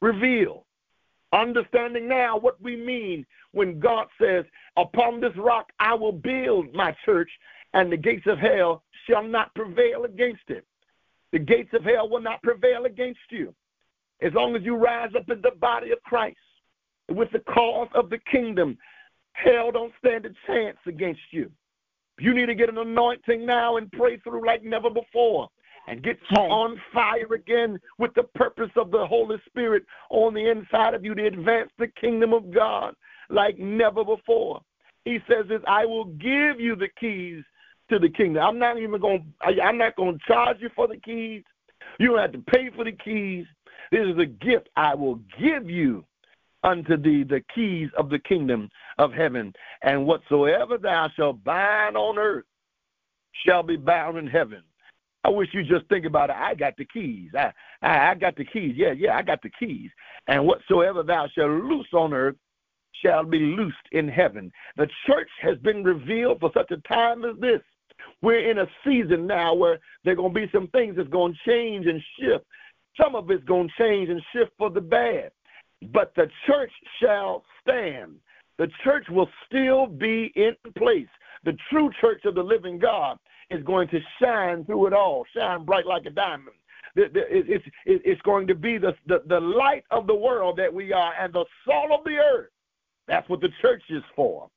revealed. 0.00 0.64
Understanding 1.32 2.08
now 2.08 2.38
what 2.38 2.60
we 2.62 2.76
mean 2.76 3.26
when 3.52 3.80
God 3.80 4.06
says, 4.20 4.44
Upon 4.76 5.20
this 5.20 5.36
rock 5.36 5.70
I 5.80 5.94
will 5.94 6.12
build 6.12 6.74
my 6.74 6.94
church, 7.04 7.30
and 7.74 7.90
the 7.90 7.96
gates 7.96 8.26
of 8.26 8.38
hell 8.38 8.82
shall 9.06 9.22
not 9.22 9.54
prevail 9.54 10.04
against 10.04 10.48
it. 10.48 10.66
The 11.32 11.38
gates 11.38 11.72
of 11.72 11.84
hell 11.84 12.08
will 12.08 12.20
not 12.20 12.42
prevail 12.42 12.84
against 12.84 13.20
you. 13.30 13.54
As 14.22 14.32
long 14.34 14.54
as 14.56 14.62
you 14.62 14.76
rise 14.76 15.10
up 15.16 15.28
in 15.28 15.40
the 15.42 15.50
body 15.50 15.90
of 15.90 16.02
Christ 16.02 16.36
with 17.10 17.30
the 17.32 17.40
cause 17.40 17.88
of 17.94 18.08
the 18.08 18.18
kingdom, 18.30 18.78
hell 19.32 19.72
don't 19.72 19.92
stand 19.98 20.26
a 20.26 20.30
chance 20.46 20.78
against 20.86 21.20
you. 21.30 21.50
You 22.20 22.34
need 22.34 22.46
to 22.46 22.54
get 22.54 22.68
an 22.68 22.78
anointing 22.78 23.44
now 23.44 23.78
and 23.78 23.90
pray 23.90 24.18
through 24.18 24.46
like 24.46 24.62
never 24.62 24.90
before 24.90 25.48
and 25.88 26.02
get 26.02 26.18
on 26.36 26.80
fire 26.92 27.34
again 27.34 27.80
with 27.98 28.14
the 28.14 28.22
purpose 28.34 28.70
of 28.76 28.90
the 28.90 29.04
Holy 29.04 29.36
Spirit 29.46 29.82
on 30.10 30.34
the 30.34 30.50
inside 30.50 30.94
of 30.94 31.04
you 31.04 31.14
to 31.14 31.26
advance 31.26 31.70
the 31.78 31.88
kingdom 32.00 32.32
of 32.32 32.52
God 32.52 32.94
like 33.28 33.58
never 33.58 34.04
before. 34.04 34.60
He 35.04 35.18
says 35.28 35.46
this, 35.48 35.60
I 35.66 35.84
will 35.84 36.04
give 36.04 36.60
you 36.60 36.76
the 36.76 36.88
keys 37.00 37.42
to 37.90 37.98
the 37.98 38.08
kingdom. 38.08 38.42
I'm 38.44 38.58
not 38.58 38.78
even 38.78 39.00
going 39.00 39.32
I'm 39.42 39.78
not 39.78 39.96
going 39.96 40.18
to 40.18 40.24
charge 40.26 40.58
you 40.60 40.70
for 40.76 40.86
the 40.86 40.98
keys. 40.98 41.42
You 41.98 42.08
don't 42.08 42.18
have 42.18 42.32
to 42.32 42.38
pay 42.38 42.70
for 42.74 42.84
the 42.84 42.92
keys. 42.92 43.46
This 43.92 44.06
is 44.08 44.18
a 44.18 44.26
gift 44.26 44.70
I 44.74 44.94
will 44.94 45.20
give 45.38 45.68
you 45.68 46.04
unto 46.64 46.96
thee 46.96 47.24
the 47.24 47.42
keys 47.54 47.90
of 47.98 48.08
the 48.08 48.18
kingdom 48.18 48.70
of 48.98 49.12
heaven. 49.12 49.52
And 49.82 50.06
whatsoever 50.06 50.78
thou 50.78 51.10
shalt 51.14 51.44
bind 51.44 51.96
on 51.96 52.18
earth 52.18 52.46
shall 53.46 53.62
be 53.62 53.76
bound 53.76 54.16
in 54.16 54.26
heaven. 54.26 54.62
I 55.24 55.28
wish 55.28 55.50
you 55.52 55.62
just 55.62 55.86
think 55.88 56.06
about 56.06 56.30
it. 56.30 56.36
I 56.36 56.54
got 56.54 56.74
the 56.78 56.86
keys. 56.86 57.30
I, 57.36 57.52
I, 57.82 58.10
I 58.10 58.14
got 58.14 58.34
the 58.34 58.46
keys. 58.46 58.74
Yeah, 58.76 58.92
yeah, 58.92 59.14
I 59.14 59.22
got 59.22 59.42
the 59.42 59.50
keys. 59.60 59.90
And 60.26 60.46
whatsoever 60.46 61.02
thou 61.02 61.28
shalt 61.28 61.50
loose 61.50 61.88
on 61.92 62.14
earth 62.14 62.36
shall 63.04 63.24
be 63.24 63.38
loosed 63.38 63.76
in 63.92 64.08
heaven. 64.08 64.50
The 64.76 64.88
church 65.06 65.28
has 65.42 65.58
been 65.58 65.84
revealed 65.84 66.40
for 66.40 66.50
such 66.54 66.70
a 66.70 66.78
time 66.88 67.24
as 67.24 67.36
this. 67.40 67.60
We're 68.22 68.50
in 68.50 68.58
a 68.58 68.66
season 68.84 69.26
now 69.26 69.54
where 69.54 69.78
there 70.02 70.14
are 70.14 70.16
going 70.16 70.34
to 70.34 70.40
be 70.40 70.50
some 70.50 70.68
things 70.68 70.96
that's 70.96 71.08
going 71.10 71.34
to 71.34 71.50
change 71.50 71.86
and 71.86 72.02
shift. 72.18 72.44
Some 73.00 73.14
of 73.14 73.30
it's 73.30 73.44
going 73.44 73.68
to 73.68 73.74
change 73.82 74.08
and 74.08 74.22
shift 74.32 74.52
for 74.58 74.70
the 74.70 74.80
bad. 74.80 75.30
But 75.92 76.12
the 76.14 76.28
church 76.46 76.70
shall 77.00 77.44
stand. 77.60 78.16
The 78.58 78.68
church 78.84 79.06
will 79.10 79.28
still 79.46 79.86
be 79.86 80.32
in 80.36 80.54
place. 80.76 81.08
The 81.44 81.56
true 81.70 81.90
church 82.00 82.24
of 82.24 82.34
the 82.34 82.42
living 82.42 82.78
God 82.78 83.18
is 83.50 83.62
going 83.64 83.88
to 83.88 84.00
shine 84.20 84.64
through 84.64 84.86
it 84.86 84.92
all, 84.92 85.24
shine 85.34 85.64
bright 85.64 85.86
like 85.86 86.06
a 86.06 86.10
diamond. 86.10 86.56
It's, 86.94 88.20
going 88.22 88.46
to 88.46 88.54
be 88.54 88.78
the, 88.78 88.94
the 89.06 89.40
light 89.40 89.84
of 89.90 90.06
the 90.06 90.14
world 90.14 90.58
that 90.58 90.72
we 90.72 90.92
are 90.92 91.14
and 91.18 91.32
the 91.32 91.44
salt 91.64 91.90
of 91.90 92.04
the 92.04 92.16
earth. 92.18 92.50
That's 93.08 93.28
what 93.28 93.40
the 93.40 93.48
church 93.60 93.82
is 93.88 94.02
for. 94.14 94.48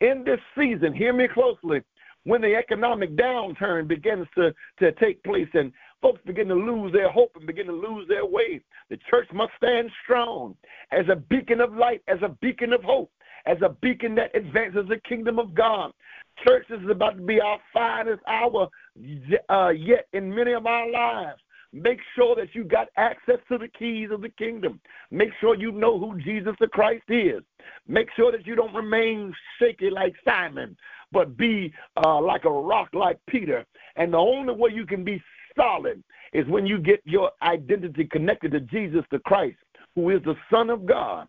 In 0.00 0.24
this 0.24 0.40
season, 0.58 0.94
hear 0.94 1.12
me 1.12 1.28
closely, 1.28 1.82
when 2.24 2.40
the 2.40 2.56
economic 2.56 3.14
downturn 3.16 3.86
begins 3.86 4.26
to, 4.36 4.54
to 4.78 4.92
take 4.92 5.22
place 5.22 5.48
and 5.54 5.72
folks 6.02 6.20
begin 6.26 6.48
to 6.48 6.54
lose 6.54 6.92
their 6.92 7.10
hope 7.10 7.30
and 7.36 7.46
begin 7.46 7.66
to 7.66 7.72
lose 7.72 8.06
their 8.08 8.26
way, 8.26 8.60
the 8.90 8.98
church 9.08 9.28
must 9.32 9.52
stand 9.56 9.90
strong 10.02 10.54
as 10.90 11.06
a 11.10 11.16
beacon 11.16 11.60
of 11.60 11.74
light, 11.74 12.02
as 12.08 12.18
a 12.22 12.36
beacon 12.42 12.72
of 12.72 12.82
hope, 12.82 13.10
as 13.46 13.56
a 13.64 13.70
beacon 13.80 14.14
that 14.16 14.36
advances 14.36 14.84
the 14.88 15.00
kingdom 15.08 15.38
of 15.38 15.54
God. 15.54 15.92
Church 16.46 16.66
is 16.70 16.80
about 16.90 17.16
to 17.16 17.22
be 17.22 17.40
our 17.40 17.58
finest 17.72 18.20
hour 18.26 18.68
uh, 19.48 19.68
yet 19.68 20.08
in 20.12 20.34
many 20.34 20.52
of 20.52 20.66
our 20.66 20.90
lives. 20.90 21.40
Make 21.74 22.00
sure 22.14 22.36
that 22.36 22.54
you 22.54 22.64
got 22.64 22.88
access 22.98 23.38
to 23.48 23.56
the 23.56 23.68
keys 23.68 24.10
of 24.10 24.20
the 24.20 24.28
kingdom. 24.28 24.78
Make 25.10 25.30
sure 25.40 25.54
you 25.54 25.72
know 25.72 25.98
who 25.98 26.20
Jesus 26.20 26.54
the 26.60 26.66
Christ 26.66 27.04
is. 27.08 27.40
Make 27.88 28.08
sure 28.14 28.30
that 28.30 28.46
you 28.46 28.54
don't 28.54 28.74
remain 28.74 29.32
shaky 29.58 29.88
like 29.88 30.12
Simon, 30.22 30.76
but 31.12 31.36
be 31.36 31.72
uh, 32.04 32.20
like 32.20 32.44
a 32.44 32.50
rock 32.50 32.90
like 32.92 33.18
Peter. 33.26 33.64
And 33.96 34.12
the 34.12 34.18
only 34.18 34.52
way 34.52 34.70
you 34.74 34.84
can 34.84 35.02
be 35.02 35.22
solid 35.56 36.02
is 36.32 36.46
when 36.46 36.66
you 36.66 36.78
get 36.78 37.00
your 37.04 37.30
identity 37.42 38.04
connected 38.04 38.52
to 38.52 38.60
Jesus 38.60 39.04
the 39.10 39.18
Christ, 39.20 39.58
who 39.94 40.10
is 40.10 40.22
the 40.24 40.36
Son 40.50 40.70
of 40.70 40.86
God. 40.86 41.28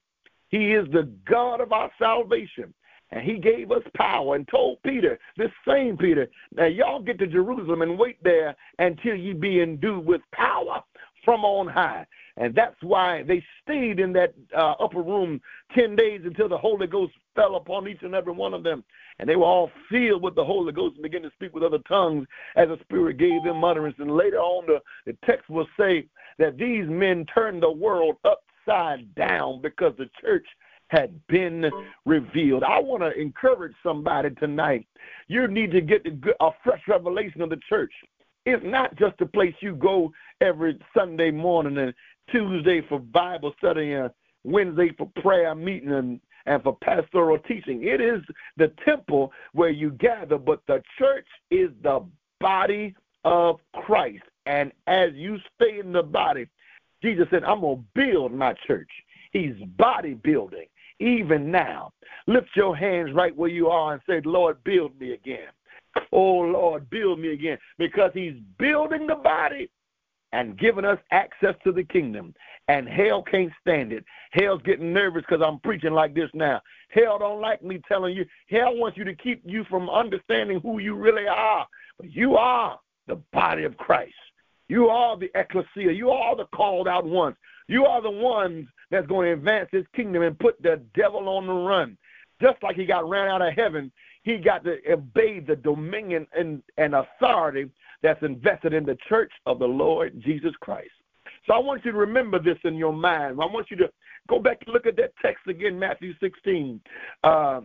He 0.49 0.73
is 0.73 0.85
the 0.91 1.11
God 1.29 1.61
of 1.61 1.71
our 1.71 1.91
salvation. 1.99 2.73
And 3.11 3.21
he 3.21 3.37
gave 3.37 3.71
us 3.71 3.83
power 3.95 4.35
and 4.35 4.47
told 4.47 4.81
Peter, 4.83 5.19
this 5.37 5.51
same 5.67 5.97
Peter, 5.97 6.27
now 6.55 6.65
y'all 6.65 7.01
get 7.01 7.19
to 7.19 7.27
Jerusalem 7.27 7.83
and 7.83 7.99
wait 7.99 8.17
there 8.23 8.55
until 8.79 9.15
ye 9.15 9.33
be 9.33 9.61
endued 9.61 10.05
with 10.05 10.21
power 10.31 10.81
from 11.23 11.45
on 11.45 11.67
high. 11.67 12.05
And 12.37 12.55
that's 12.55 12.81
why 12.81 13.23
they 13.23 13.43
stayed 13.61 13.99
in 13.99 14.13
that 14.13 14.33
uh, 14.55 14.73
upper 14.79 15.01
room 15.01 15.39
10 15.75 15.95
days 15.95 16.21
until 16.23 16.49
the 16.49 16.57
Holy 16.57 16.87
Ghost 16.87 17.13
fell 17.35 17.55
upon 17.55 17.87
each 17.87 18.01
and 18.01 18.15
every 18.15 18.33
one 18.33 18.53
of 18.53 18.63
them. 18.63 18.83
And 19.19 19.29
they 19.29 19.35
were 19.35 19.45
all 19.45 19.71
filled 19.89 20.23
with 20.23 20.35
the 20.35 20.43
Holy 20.43 20.71
Ghost 20.71 20.95
and 20.95 21.03
began 21.03 21.21
to 21.21 21.31
speak 21.35 21.53
with 21.53 21.63
other 21.63 21.79
tongues 21.87 22.27
as 22.55 22.67
the 22.67 22.77
Spirit 22.81 23.17
gave 23.17 23.43
them 23.43 23.63
utterance. 23.63 23.95
And 23.99 24.15
later 24.15 24.37
on, 24.37 24.65
the, 24.65 24.79
the 25.05 25.17
text 25.25 25.49
will 25.49 25.67
say 25.79 26.07
that 26.39 26.57
these 26.57 26.85
men 26.87 27.25
turned 27.33 27.61
the 27.61 27.71
world 27.71 28.15
upside 28.25 29.13
down 29.15 29.61
because 29.61 29.93
the 29.97 30.09
church 30.21 30.45
had 30.87 31.19
been 31.27 31.69
revealed. 32.05 32.63
I 32.63 32.79
want 32.79 33.01
to 33.01 33.19
encourage 33.19 33.73
somebody 33.81 34.29
tonight. 34.39 34.85
You 35.27 35.47
need 35.47 35.71
to 35.71 35.81
get 35.81 36.05
a 36.05 36.49
fresh 36.63 36.81
revelation 36.87 37.41
of 37.41 37.49
the 37.49 37.59
church. 37.67 37.91
It's 38.45 38.63
not 38.65 38.95
just 38.97 39.21
a 39.21 39.25
place 39.25 39.55
you 39.61 39.75
go 39.75 40.11
every 40.41 40.77
Sunday 40.95 41.31
morning 41.31 41.77
and 41.77 41.93
Tuesday 42.31 42.81
for 42.87 42.99
Bible 42.99 43.53
study 43.57 43.93
and 43.93 44.11
Wednesday 44.43 44.91
for 44.97 45.09
prayer 45.21 45.55
meeting 45.55 45.91
and, 45.91 46.19
and 46.45 46.61
for 46.63 46.77
pastoral 46.81 47.39
teaching. 47.39 47.83
It 47.83 48.01
is 48.01 48.21
the 48.57 48.71
temple 48.85 49.31
where 49.53 49.69
you 49.69 49.91
gather, 49.91 50.37
but 50.37 50.61
the 50.67 50.81
church 50.97 51.27
is 51.51 51.69
the 51.81 52.05
body 52.39 52.95
of 53.23 53.59
Christ. 53.73 54.23
And 54.45 54.71
as 54.87 55.13
you 55.13 55.37
stay 55.55 55.79
in 55.79 55.93
the 55.93 56.03
body, 56.03 56.47
Jesus 57.01 57.27
said, 57.31 57.43
I'm 57.43 57.61
going 57.61 57.77
to 57.77 57.83
build 57.95 58.33
my 58.33 58.53
church. 58.67 58.89
He's 59.31 59.55
body 59.77 60.13
building 60.15 60.65
even 60.99 61.51
now. 61.51 61.91
Lift 62.27 62.49
your 62.55 62.75
hands 62.75 63.11
right 63.13 63.35
where 63.35 63.49
you 63.49 63.67
are 63.69 63.93
and 63.93 64.01
say, 64.07 64.21
Lord, 64.25 64.63
build 64.63 64.99
me 64.99 65.13
again. 65.13 65.49
Oh, 66.11 66.39
Lord, 66.39 66.89
build 66.89 67.19
me 67.19 67.33
again. 67.33 67.57
Because 67.77 68.11
he's 68.13 68.35
building 68.57 69.07
the 69.07 69.15
body. 69.15 69.69
and 70.33 70.57
giving 70.57 70.83
us 70.83 70.97
access 71.11 71.55
to 71.63 71.71
the 71.71 71.83
kingdom. 71.83 72.33
And 72.69 72.87
hell 72.87 73.23
can't 73.23 73.51
stand 73.59 73.91
it. 73.91 74.05
Hell's 74.31 74.61
getting 74.63 74.93
nervous 74.93 75.23
because 75.27 75.43
I'm 75.45 75.59
preaching 75.59 75.91
like 75.91 76.13
this 76.13 76.29
now. 76.33 76.61
Hell 76.89 77.19
don't 77.19 77.41
like 77.41 77.61
me 77.61 77.81
telling 77.87 78.15
you. 78.15 78.25
Hell 78.49 78.77
wants 78.77 78.97
you 78.97 79.03
to 79.03 79.15
keep 79.15 79.41
you 79.45 79.65
from 79.69 79.89
understanding 79.89 80.61
who 80.61 80.79
you 80.79 80.95
really 80.95 81.27
are. 81.27 81.67
But 81.97 82.11
you 82.11 82.37
are 82.37 82.79
the 83.07 83.15
body 83.33 83.63
of 83.63 83.75
Christ. 83.77 84.13
You 84.69 84.87
are 84.87 85.17
the 85.17 85.29
ecclesia. 85.35 85.91
You 85.91 86.09
are 86.11 86.35
the 86.35 86.45
called 86.55 86.87
out 86.87 87.05
ones. 87.05 87.35
You 87.67 87.85
are 87.85 88.01
the 88.01 88.11
ones 88.11 88.67
that's 88.91 89.07
going 89.07 89.27
to 89.27 89.33
advance 89.33 89.69
his 89.71 89.85
kingdom 89.95 90.23
and 90.23 90.39
put 90.39 90.61
the 90.61 90.81
devil 90.95 91.27
on 91.27 91.47
the 91.47 91.53
run. 91.53 91.97
Just 92.41 92.61
like 92.63 92.75
he 92.75 92.85
got 92.85 93.07
ran 93.07 93.27
out 93.27 93.41
of 93.41 93.53
heaven, 93.53 93.91
he 94.23 94.37
got 94.37 94.63
to 94.63 94.77
obey 94.91 95.39
the 95.39 95.55
dominion 95.55 96.27
and, 96.37 96.63
and 96.77 96.95
authority 96.95 97.69
that's 98.01 98.23
invested 98.23 98.73
in 98.73 98.85
the 98.85 98.97
church 99.07 99.31
of 99.45 99.59
the 99.59 99.67
Lord 99.67 100.21
Jesus 100.23 100.53
Christ. 100.59 100.91
So 101.47 101.53
I 101.53 101.59
want 101.59 101.83
you 101.85 101.91
to 101.91 101.97
remember 101.97 102.39
this 102.39 102.57
in 102.63 102.75
your 102.75 102.93
mind. 102.93 103.37
I 103.41 103.45
want 103.45 103.69
you 103.69 103.77
to 103.77 103.89
go 104.29 104.39
back 104.39 104.59
and 104.65 104.73
look 104.73 104.85
at 104.85 104.95
that 104.97 105.13
text 105.21 105.47
again, 105.47 105.77
Matthew 105.77 106.13
16, 106.19 106.79
uh, 107.23 107.61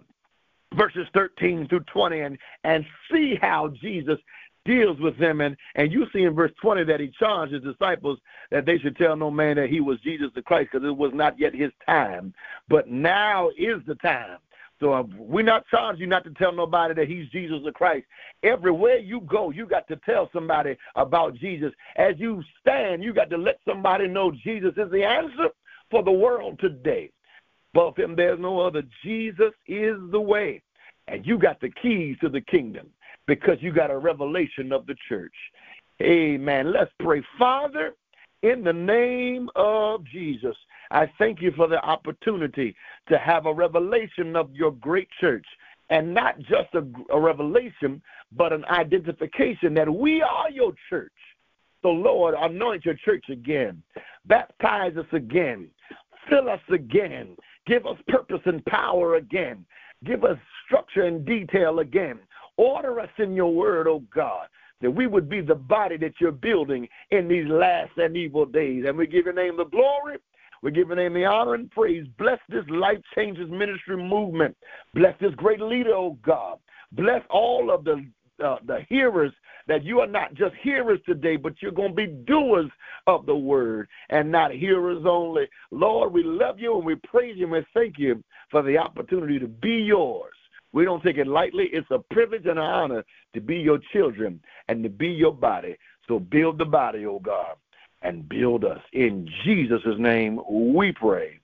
verses 0.74 1.06
13 1.14 1.68
through 1.68 1.84
20, 1.92 2.20
and, 2.20 2.38
and 2.64 2.84
see 3.10 3.36
how 3.40 3.72
Jesus 3.80 4.18
deals 4.64 4.98
with 5.00 5.18
them. 5.18 5.40
And, 5.40 5.56
and 5.76 5.92
you 5.92 6.06
see 6.12 6.22
in 6.22 6.34
verse 6.34 6.52
20 6.60 6.84
that 6.84 7.00
he 7.00 7.10
charged 7.18 7.52
his 7.52 7.62
disciples 7.62 8.18
that 8.50 8.66
they 8.66 8.78
should 8.78 8.96
tell 8.96 9.16
no 9.16 9.30
man 9.30 9.56
that 9.56 9.70
he 9.70 9.80
was 9.80 9.98
Jesus 10.00 10.28
the 10.34 10.42
Christ 10.42 10.70
because 10.72 10.86
it 10.86 10.96
was 10.96 11.12
not 11.14 11.38
yet 11.38 11.54
his 11.54 11.72
time. 11.86 12.34
But 12.68 12.88
now 12.88 13.48
is 13.56 13.80
the 13.86 13.94
time. 13.96 14.38
So 14.80 14.92
uh, 14.92 15.04
we're 15.16 15.44
not 15.44 15.66
charging 15.68 16.02
you 16.02 16.06
not 16.06 16.24
to 16.24 16.30
tell 16.30 16.52
nobody 16.52 16.94
that 16.94 17.08
he's 17.08 17.28
Jesus 17.30 17.58
the 17.64 17.72
Christ. 17.72 18.06
Everywhere 18.42 18.98
you 18.98 19.20
go, 19.22 19.50
you 19.50 19.66
got 19.66 19.88
to 19.88 19.96
tell 20.06 20.30
somebody 20.32 20.76
about 20.94 21.34
Jesus. 21.34 21.72
As 21.96 22.14
you 22.18 22.42
stand, 22.60 23.02
you 23.02 23.12
got 23.12 23.30
to 23.30 23.36
let 23.36 23.58
somebody 23.66 24.06
know 24.06 24.30
Jesus 24.30 24.74
is 24.76 24.90
the 24.90 25.04
answer 25.04 25.48
for 25.90 26.02
the 26.02 26.12
world 26.12 26.58
today. 26.60 27.10
But 27.74 27.98
him, 27.98 28.14
there's 28.16 28.40
no 28.40 28.60
other. 28.60 28.82
Jesus 29.04 29.52
is 29.66 29.96
the 30.10 30.20
way. 30.20 30.62
And 31.08 31.26
you 31.26 31.38
got 31.38 31.60
the 31.60 31.70
keys 31.70 32.16
to 32.20 32.28
the 32.28 32.40
kingdom 32.40 32.88
because 33.26 33.58
you 33.60 33.72
got 33.72 33.90
a 33.90 33.98
revelation 33.98 34.72
of 34.72 34.86
the 34.86 34.96
church. 35.08 35.34
Amen. 36.00 36.72
Let's 36.72 36.92
pray. 37.00 37.22
Father, 37.38 37.94
in 38.42 38.62
the 38.62 38.72
name 38.72 39.48
of 39.56 40.04
Jesus, 40.04 40.56
I 40.90 41.10
thank 41.18 41.40
you 41.40 41.52
for 41.52 41.68
the 41.68 41.82
opportunity 41.84 42.74
to 43.08 43.18
have 43.18 43.46
a 43.46 43.52
revelation 43.52 44.36
of 44.36 44.54
your 44.54 44.72
great 44.72 45.08
church. 45.20 45.46
And 45.90 46.12
not 46.12 46.38
just 46.40 46.74
a, 46.74 46.84
a 47.10 47.18
revelation, 47.18 48.02
but 48.36 48.52
an 48.52 48.64
identification 48.66 49.72
that 49.74 49.92
we 49.92 50.20
are 50.20 50.50
your 50.50 50.72
church. 50.90 51.12
So, 51.82 51.88
Lord, 51.88 52.34
anoint 52.38 52.84
your 52.84 52.96
church 52.96 53.24
again. 53.30 53.82
Baptize 54.26 54.96
us 54.96 55.06
again. 55.12 55.70
Fill 56.28 56.50
us 56.50 56.60
again. 56.70 57.36
Give 57.66 57.86
us 57.86 57.96
purpose 58.08 58.40
and 58.44 58.64
power 58.66 59.16
again. 59.16 59.64
Give 60.04 60.24
us 60.24 60.38
structure 60.66 61.04
and 61.04 61.24
detail 61.24 61.78
again. 61.78 62.18
Order 62.56 63.00
us 63.00 63.10
in 63.18 63.34
your 63.34 63.52
word, 63.52 63.86
O 63.86 63.92
oh 63.92 64.04
God, 64.12 64.48
that 64.80 64.90
we 64.90 65.06
would 65.06 65.28
be 65.28 65.40
the 65.40 65.54
body 65.54 65.96
that 65.98 66.14
you're 66.20 66.32
building 66.32 66.88
in 67.10 67.28
these 67.28 67.46
last 67.46 67.96
and 67.96 68.16
evil 68.16 68.44
days. 68.46 68.84
And 68.86 68.96
we 68.96 69.06
give 69.06 69.24
your 69.24 69.34
name 69.34 69.56
the 69.56 69.64
glory. 69.64 70.18
We 70.62 70.70
give 70.70 70.88
your 70.88 70.96
name 70.96 71.14
the 71.14 71.24
honor 71.24 71.54
and 71.54 71.70
praise. 71.70 72.06
Bless 72.18 72.38
this 72.48 72.64
life 72.68 72.98
changers 73.14 73.50
ministry 73.50 73.96
movement. 73.96 74.56
Bless 74.94 75.14
this 75.20 75.34
great 75.36 75.60
leader, 75.60 75.94
oh 75.94 76.18
God. 76.22 76.58
Bless 76.92 77.22
all 77.30 77.70
of 77.70 77.84
the 77.84 78.04
uh, 78.44 78.56
the 78.66 78.78
hearers 78.88 79.32
that 79.66 79.84
you 79.84 80.00
are 80.00 80.06
not 80.06 80.32
just 80.34 80.54
hearers 80.62 81.00
today, 81.04 81.36
but 81.36 81.54
you're 81.60 81.72
going 81.72 81.90
to 81.90 81.94
be 81.94 82.06
doers 82.06 82.70
of 83.06 83.26
the 83.26 83.34
word 83.34 83.88
and 84.10 84.30
not 84.30 84.52
hearers 84.52 85.04
only. 85.06 85.48
Lord, 85.70 86.12
we 86.12 86.22
love 86.22 86.58
you 86.58 86.76
and 86.76 86.86
we 86.86 86.94
praise 86.96 87.36
you 87.36 87.44
and 87.44 87.52
we 87.52 87.66
thank 87.74 87.98
you 87.98 88.22
for 88.50 88.62
the 88.62 88.78
opportunity 88.78 89.38
to 89.38 89.48
be 89.48 89.74
yours. 89.74 90.34
We 90.72 90.84
don't 90.84 91.02
take 91.02 91.16
it 91.16 91.26
lightly. 91.26 91.68
It's 91.72 91.90
a 91.90 91.98
privilege 92.12 92.46
and 92.46 92.58
an 92.58 92.64
honor 92.64 93.04
to 93.34 93.40
be 93.40 93.56
your 93.56 93.78
children 93.92 94.40
and 94.68 94.82
to 94.82 94.88
be 94.88 95.08
your 95.08 95.32
body. 95.32 95.76
So 96.06 96.18
build 96.18 96.58
the 96.58 96.64
body, 96.64 97.04
oh 97.06 97.18
God, 97.18 97.56
and 98.02 98.28
build 98.28 98.64
us. 98.64 98.80
In 98.92 99.28
Jesus' 99.44 99.98
name 99.98 100.40
we 100.48 100.92
pray. 100.92 101.40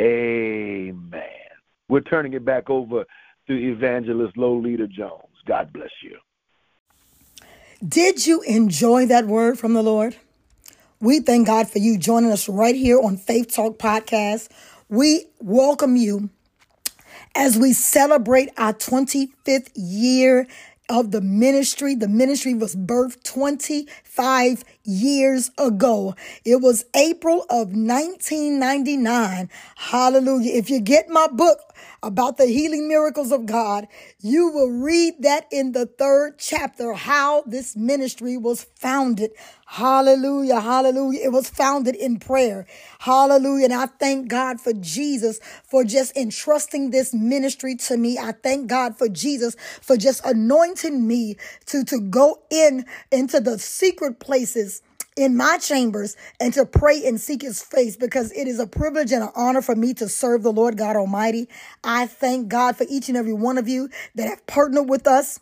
Amen. 0.00 1.22
We're 1.88 2.00
turning 2.00 2.34
it 2.34 2.44
back 2.44 2.68
over 2.68 3.04
to 3.46 3.52
Evangelist 3.52 4.36
Lolita 4.36 4.86
Jones. 4.88 5.22
God 5.46 5.72
bless 5.72 5.90
you. 6.02 6.18
Did 7.86 8.26
you 8.26 8.42
enjoy 8.42 9.06
that 9.06 9.26
word 9.26 9.58
from 9.58 9.74
the 9.74 9.82
Lord? 9.82 10.16
We 11.00 11.20
thank 11.20 11.46
God 11.46 11.68
for 11.68 11.78
you 11.78 11.98
joining 11.98 12.32
us 12.32 12.48
right 12.48 12.74
here 12.74 12.98
on 12.98 13.18
Faith 13.18 13.54
Talk 13.54 13.78
Podcast. 13.78 14.48
We 14.88 15.26
welcome 15.40 15.96
you 15.96 16.30
as 17.34 17.58
we 17.58 17.74
celebrate 17.74 18.48
our 18.56 18.72
25th 18.72 19.70
year 19.74 20.46
of 20.88 21.10
the 21.10 21.20
ministry. 21.20 21.94
The 21.94 22.08
ministry 22.08 22.54
was 22.54 22.76
birthed 22.76 23.22
25 23.24 24.64
years 24.84 25.50
ago. 25.58 26.14
It 26.44 26.56
was 26.56 26.84
April 26.94 27.42
of 27.50 27.68
1999. 27.74 29.50
Hallelujah. 29.76 30.52
If 30.54 30.70
you 30.70 30.80
get 30.80 31.08
my 31.08 31.26
book, 31.28 31.65
about 32.02 32.36
the 32.36 32.46
healing 32.46 32.88
miracles 32.88 33.32
of 33.32 33.46
God, 33.46 33.88
you 34.20 34.48
will 34.48 34.70
read 34.70 35.14
that 35.20 35.46
in 35.50 35.72
the 35.72 35.86
third 35.86 36.38
chapter, 36.38 36.94
how 36.94 37.42
this 37.46 37.76
ministry 37.76 38.36
was 38.36 38.64
founded. 38.76 39.32
Hallelujah. 39.66 40.60
Hallelujah. 40.60 41.20
It 41.24 41.32
was 41.32 41.50
founded 41.50 41.96
in 41.96 42.18
prayer. 42.18 42.66
Hallelujah. 43.00 43.64
And 43.64 43.74
I 43.74 43.86
thank 43.86 44.28
God 44.28 44.60
for 44.60 44.72
Jesus 44.72 45.40
for 45.64 45.84
just 45.84 46.16
entrusting 46.16 46.90
this 46.90 47.12
ministry 47.12 47.74
to 47.76 47.96
me. 47.96 48.18
I 48.18 48.32
thank 48.32 48.68
God 48.68 48.96
for 48.96 49.08
Jesus 49.08 49.56
for 49.82 49.96
just 49.96 50.24
anointing 50.24 51.06
me 51.06 51.36
to, 51.66 51.84
to 51.84 52.00
go 52.00 52.42
in 52.50 52.86
into 53.10 53.40
the 53.40 53.58
secret 53.58 54.20
places 54.20 54.82
in 55.16 55.36
my 55.36 55.58
chambers 55.58 56.16
and 56.40 56.52
to 56.54 56.66
pray 56.66 57.04
and 57.06 57.20
seek 57.20 57.42
his 57.42 57.62
face 57.62 57.96
because 57.96 58.32
it 58.32 58.46
is 58.46 58.58
a 58.58 58.66
privilege 58.66 59.12
and 59.12 59.22
an 59.22 59.30
honor 59.34 59.62
for 59.62 59.74
me 59.74 59.94
to 59.94 60.08
serve 60.08 60.42
the 60.42 60.52
Lord 60.52 60.76
God 60.76 60.96
Almighty. 60.96 61.48
I 61.82 62.06
thank 62.06 62.48
God 62.48 62.76
for 62.76 62.84
each 62.88 63.08
and 63.08 63.16
every 63.16 63.32
one 63.32 63.58
of 63.58 63.68
you 63.68 63.88
that 64.14 64.28
have 64.28 64.46
partnered 64.46 64.88
with 64.88 65.06
us 65.06 65.40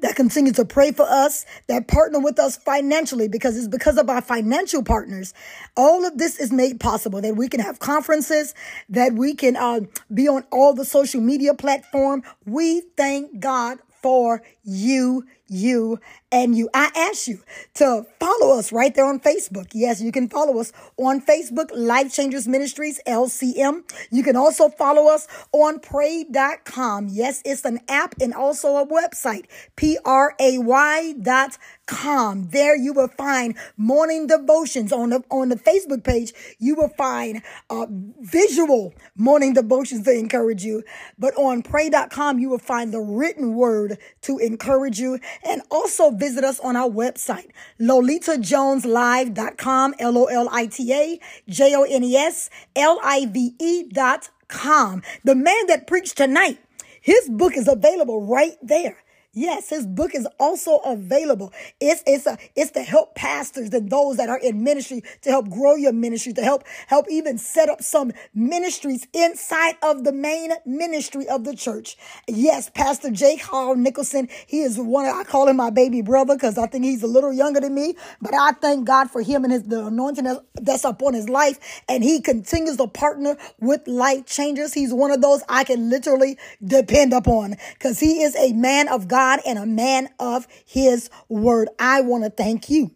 that 0.00 0.16
continue 0.16 0.52
to 0.52 0.64
pray 0.64 0.92
for 0.92 1.04
us, 1.04 1.44
that 1.66 1.88
partner 1.88 2.20
with 2.20 2.38
us 2.38 2.56
financially, 2.56 3.28
because 3.28 3.56
it's 3.56 3.68
because 3.68 3.98
of 3.98 4.08
our 4.08 4.20
financial 4.20 4.82
partners. 4.82 5.34
All 5.76 6.06
of 6.06 6.18
this 6.18 6.38
is 6.38 6.52
made 6.52 6.80
possible 6.80 7.20
that 7.20 7.36
we 7.36 7.48
can 7.48 7.60
have 7.60 7.78
conferences, 7.78 8.54
that 8.88 9.14
we 9.14 9.34
can 9.34 9.56
uh, 9.56 9.80
be 10.12 10.28
on 10.28 10.44
all 10.50 10.74
the 10.74 10.84
social 10.84 11.20
media 11.20 11.54
platform. 11.54 12.22
We 12.46 12.82
thank 12.96 13.40
God 13.40 13.78
for 14.02 14.42
you, 14.64 15.24
you, 15.48 16.00
and 16.30 16.56
you. 16.56 16.68
I 16.72 16.90
ask 16.96 17.28
you 17.28 17.40
to 17.74 18.06
follow 18.18 18.58
us 18.58 18.72
right 18.72 18.94
there 18.94 19.04
on 19.04 19.20
Facebook. 19.20 19.68
Yes, 19.72 20.00
you 20.00 20.10
can 20.10 20.28
follow 20.28 20.58
us 20.58 20.72
on 20.96 21.20
Facebook, 21.20 21.70
Life 21.74 22.12
Changers 22.12 22.48
Ministries, 22.48 23.00
LCM. 23.06 23.82
You 24.10 24.22
can 24.22 24.36
also 24.36 24.68
follow 24.70 25.12
us 25.12 25.28
on 25.52 25.80
pray.com. 25.80 27.08
Yes, 27.10 27.42
it's 27.44 27.64
an 27.64 27.80
app 27.88 28.14
and 28.20 28.32
also 28.32 28.76
a 28.76 28.86
website, 28.86 29.44
P 29.76 29.98
R 30.04 30.34
A 30.40 30.58
Y 30.58 31.14
dot 31.20 31.58
com. 31.86 32.48
There 32.50 32.76
you 32.76 32.92
will 32.92 33.08
find 33.08 33.54
morning 33.76 34.26
devotions 34.26 34.92
on 34.92 35.10
the 35.10 35.22
on 35.30 35.50
the 35.50 35.56
Facebook 35.56 36.04
page. 36.04 36.32
You 36.58 36.74
will 36.76 36.88
find 36.96 37.42
uh, 37.68 37.86
visual 38.20 38.94
morning 39.16 39.52
devotions 39.52 40.04
to 40.04 40.12
encourage 40.12 40.64
you. 40.64 40.82
But 41.18 41.34
on 41.36 41.62
pray.com, 41.62 42.38
you 42.38 42.48
will 42.48 42.58
find 42.58 42.92
the 42.92 43.00
written 43.00 43.54
word 43.54 43.98
to 44.22 44.38
encourage 44.38 44.51
you. 44.98 45.18
And 45.46 45.60
also 45.70 46.10
visit 46.10 46.42
us 46.44 46.58
on 46.60 46.76
our 46.76 46.88
website, 46.88 47.50
lolitajoneslive.com, 47.80 49.94
L-O-L-I-T-A, 49.98 51.20
J-O-N-E-S, 51.48 52.50
L-I-V-E 52.76 53.82
dot 53.92 54.30
com. 54.48 55.02
The 55.24 55.34
man 55.34 55.66
that 55.66 55.86
preached 55.86 56.16
tonight, 56.16 56.58
his 57.00 57.28
book 57.28 57.56
is 57.56 57.68
available 57.68 58.26
right 58.26 58.56
there. 58.62 58.96
Yes, 59.34 59.70
his 59.70 59.86
book 59.86 60.14
is 60.14 60.28
also 60.38 60.78
available. 60.84 61.54
It's 61.80 62.02
it's 62.06 62.26
a 62.26 62.36
it's 62.54 62.72
to 62.72 62.82
help 62.82 63.14
pastors 63.14 63.70
and 63.72 63.88
those 63.88 64.18
that 64.18 64.28
are 64.28 64.38
in 64.38 64.62
ministry 64.62 65.02
to 65.22 65.30
help 65.30 65.48
grow 65.48 65.74
your 65.74 65.94
ministry, 65.94 66.34
to 66.34 66.42
help 66.42 66.64
help 66.88 67.06
even 67.10 67.38
set 67.38 67.70
up 67.70 67.82
some 67.82 68.12
ministries 68.34 69.06
inside 69.14 69.76
of 69.82 70.04
the 70.04 70.12
main 70.12 70.52
ministry 70.66 71.26
of 71.28 71.44
the 71.44 71.56
church. 71.56 71.96
Yes, 72.28 72.68
Pastor 72.68 73.10
J. 73.10 73.38
Kyle 73.38 73.74
Nicholson, 73.74 74.28
he 74.46 74.60
is 74.60 74.76
one 74.78 75.06
of, 75.06 75.16
I 75.16 75.24
call 75.24 75.48
him 75.48 75.56
my 75.56 75.70
baby 75.70 76.02
brother 76.02 76.34
because 76.34 76.58
I 76.58 76.66
think 76.66 76.84
he's 76.84 77.02
a 77.02 77.06
little 77.06 77.32
younger 77.32 77.60
than 77.60 77.74
me, 77.74 77.96
but 78.20 78.34
I 78.34 78.52
thank 78.52 78.86
God 78.86 79.10
for 79.10 79.22
him 79.22 79.44
and 79.44 79.52
his 79.54 79.62
the 79.62 79.86
anointing 79.86 80.26
that's 80.60 80.84
upon 80.84 81.14
his 81.14 81.30
life, 81.30 81.58
and 81.88 82.04
he 82.04 82.20
continues 82.20 82.76
to 82.76 82.86
partner 82.86 83.38
with 83.60 83.88
life 83.88 84.26
changers. 84.26 84.74
He's 84.74 84.92
one 84.92 85.10
of 85.10 85.22
those 85.22 85.42
I 85.48 85.64
can 85.64 85.88
literally 85.88 86.36
depend 86.62 87.14
upon 87.14 87.56
because 87.72 87.98
he 87.98 88.22
is 88.22 88.36
a 88.36 88.52
man 88.52 88.88
of 88.88 89.08
God 89.08 89.21
God 89.22 89.38
and 89.46 89.56
a 89.56 89.66
man 89.66 90.08
of 90.18 90.48
his 90.66 91.08
word. 91.28 91.68
I 91.78 92.00
want 92.00 92.24
to 92.24 92.30
thank 92.30 92.68
you. 92.68 92.90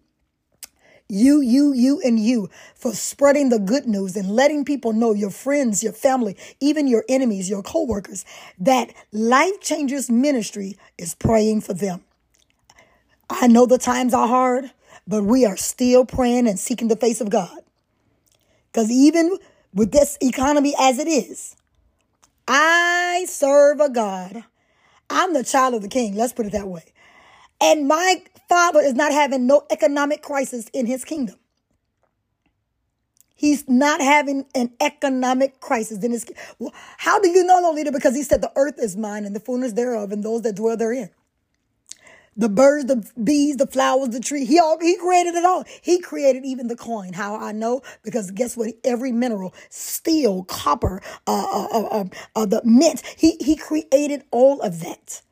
You, 1.08 1.40
you, 1.40 1.72
you, 1.72 2.00
and 2.04 2.18
you 2.18 2.50
for 2.74 2.92
spreading 2.92 3.48
the 3.48 3.60
good 3.60 3.86
news 3.86 4.16
and 4.16 4.28
letting 4.28 4.64
people 4.64 4.92
know 4.92 5.14
your 5.14 5.30
friends, 5.30 5.84
your 5.84 5.92
family, 5.92 6.36
even 6.58 6.88
your 6.88 7.04
enemies, 7.08 7.48
your 7.48 7.62
coworkers, 7.62 8.24
that 8.58 8.92
Life 9.12 9.60
Changers 9.60 10.10
Ministry 10.10 10.76
is 10.98 11.14
praying 11.14 11.60
for 11.60 11.74
them. 11.74 12.02
I 13.30 13.46
know 13.46 13.64
the 13.64 13.78
times 13.78 14.12
are 14.12 14.26
hard, 14.26 14.72
but 15.06 15.22
we 15.22 15.46
are 15.46 15.56
still 15.56 16.04
praying 16.04 16.48
and 16.48 16.58
seeking 16.58 16.88
the 16.88 16.96
face 16.96 17.20
of 17.20 17.30
God. 17.30 17.60
Because 18.72 18.90
even 18.90 19.38
with 19.72 19.92
this 19.92 20.18
economy 20.20 20.74
as 20.76 20.98
it 20.98 21.06
is, 21.06 21.54
I 22.48 23.26
serve 23.28 23.78
a 23.78 23.88
God. 23.88 24.42
I'm 25.16 25.32
the 25.32 25.42
child 25.42 25.72
of 25.72 25.80
the 25.80 25.88
king. 25.88 26.14
Let's 26.14 26.34
put 26.34 26.44
it 26.44 26.52
that 26.52 26.68
way. 26.68 26.84
And 27.58 27.88
my 27.88 28.22
father 28.50 28.80
is 28.80 28.92
not 28.92 29.12
having 29.12 29.46
no 29.46 29.62
economic 29.70 30.20
crisis 30.20 30.68
in 30.74 30.84
his 30.84 31.06
kingdom. 31.06 31.36
He's 33.34 33.66
not 33.66 34.02
having 34.02 34.44
an 34.54 34.72
economic 34.78 35.60
crisis 35.60 36.04
in 36.04 36.10
his. 36.10 36.26
How 36.98 37.18
do 37.18 37.30
you 37.30 37.44
know, 37.44 37.60
Lolita? 37.62 37.92
Because 37.92 38.14
he 38.14 38.22
said 38.22 38.42
the 38.42 38.52
earth 38.56 38.74
is 38.78 38.94
mine 38.94 39.24
and 39.24 39.34
the 39.34 39.40
fullness 39.40 39.72
thereof, 39.72 40.12
and 40.12 40.22
those 40.22 40.42
that 40.42 40.56
dwell 40.56 40.76
therein 40.76 41.08
the 42.36 42.48
birds, 42.48 42.86
the 42.86 43.04
bees, 43.22 43.56
the 43.56 43.66
flowers, 43.66 44.10
the 44.10 44.20
tree. 44.20 44.44
He 44.44 44.58
all 44.58 44.78
he 44.80 44.96
created 44.96 45.34
it 45.34 45.44
all. 45.44 45.64
He 45.82 46.00
created 46.00 46.44
even 46.44 46.68
the 46.68 46.76
coin. 46.76 47.14
How 47.14 47.36
I 47.36 47.52
know? 47.52 47.82
Because 48.02 48.30
guess 48.30 48.56
what? 48.56 48.74
Every 48.84 49.12
mineral, 49.12 49.54
steel, 49.70 50.44
copper, 50.44 51.02
uh, 51.26 51.46
uh, 51.52 51.68
uh, 51.72 51.86
uh, 51.86 52.04
uh 52.34 52.46
the 52.46 52.62
mint. 52.64 53.02
He 53.16 53.36
he 53.40 53.56
created 53.56 54.24
all 54.30 54.60
of 54.60 54.80
that. 54.80 55.22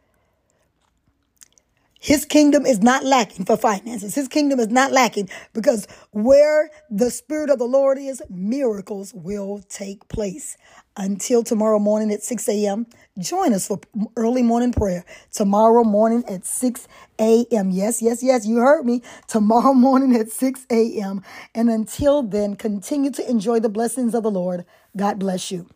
His 2.05 2.26
kingdom 2.26 2.66
is 2.66 2.82
not 2.82 3.02
lacking 3.02 3.46
for 3.46 3.57
finances. 3.57 4.14
His 4.14 4.28
kingdom 4.28 4.61
is 4.61 4.68
not 4.68 4.92
lacking 4.92 5.30
because 5.55 5.88
where 6.11 6.70
the 6.90 7.11
Spirit 7.11 7.48
of 7.48 7.59
the 7.59 7.64
Lord 7.64 7.96
is, 7.96 8.22
miracles 8.28 9.14
will 9.14 9.62
take 9.70 10.07
place. 10.09 10.59
Until 10.98 11.42
tomorrow 11.42 11.78
morning 11.78 12.12
at 12.12 12.22
6 12.22 12.46
a.m., 12.50 12.86
join 13.18 13.55
us 13.55 13.66
for 13.66 13.80
early 14.18 14.42
morning 14.42 14.70
prayer. 14.70 15.07
Tomorrow 15.32 15.82
morning 15.82 16.24
at 16.28 16.44
6 16.44 16.86
a.m. 17.18 17.70
Yes, 17.70 18.02
yes, 18.02 18.22
yes, 18.22 18.46
you 18.46 18.57
heard 18.57 18.84
me. 18.84 19.00
Tomorrow 19.26 19.72
morning 19.74 20.14
at 20.14 20.28
6 20.28 20.66
a.m. 20.70 21.22
And 21.55 21.70
until 21.70 22.22
then, 22.22 22.57
continue 22.57 23.12
to 23.12 23.30
enjoy 23.30 23.61
the 23.61 23.70
blessings 23.70 24.14
of 24.14 24.24
the 24.24 24.30
Lord. 24.30 24.66
God 24.94 25.18
bless 25.18 25.50
you. 25.50 25.68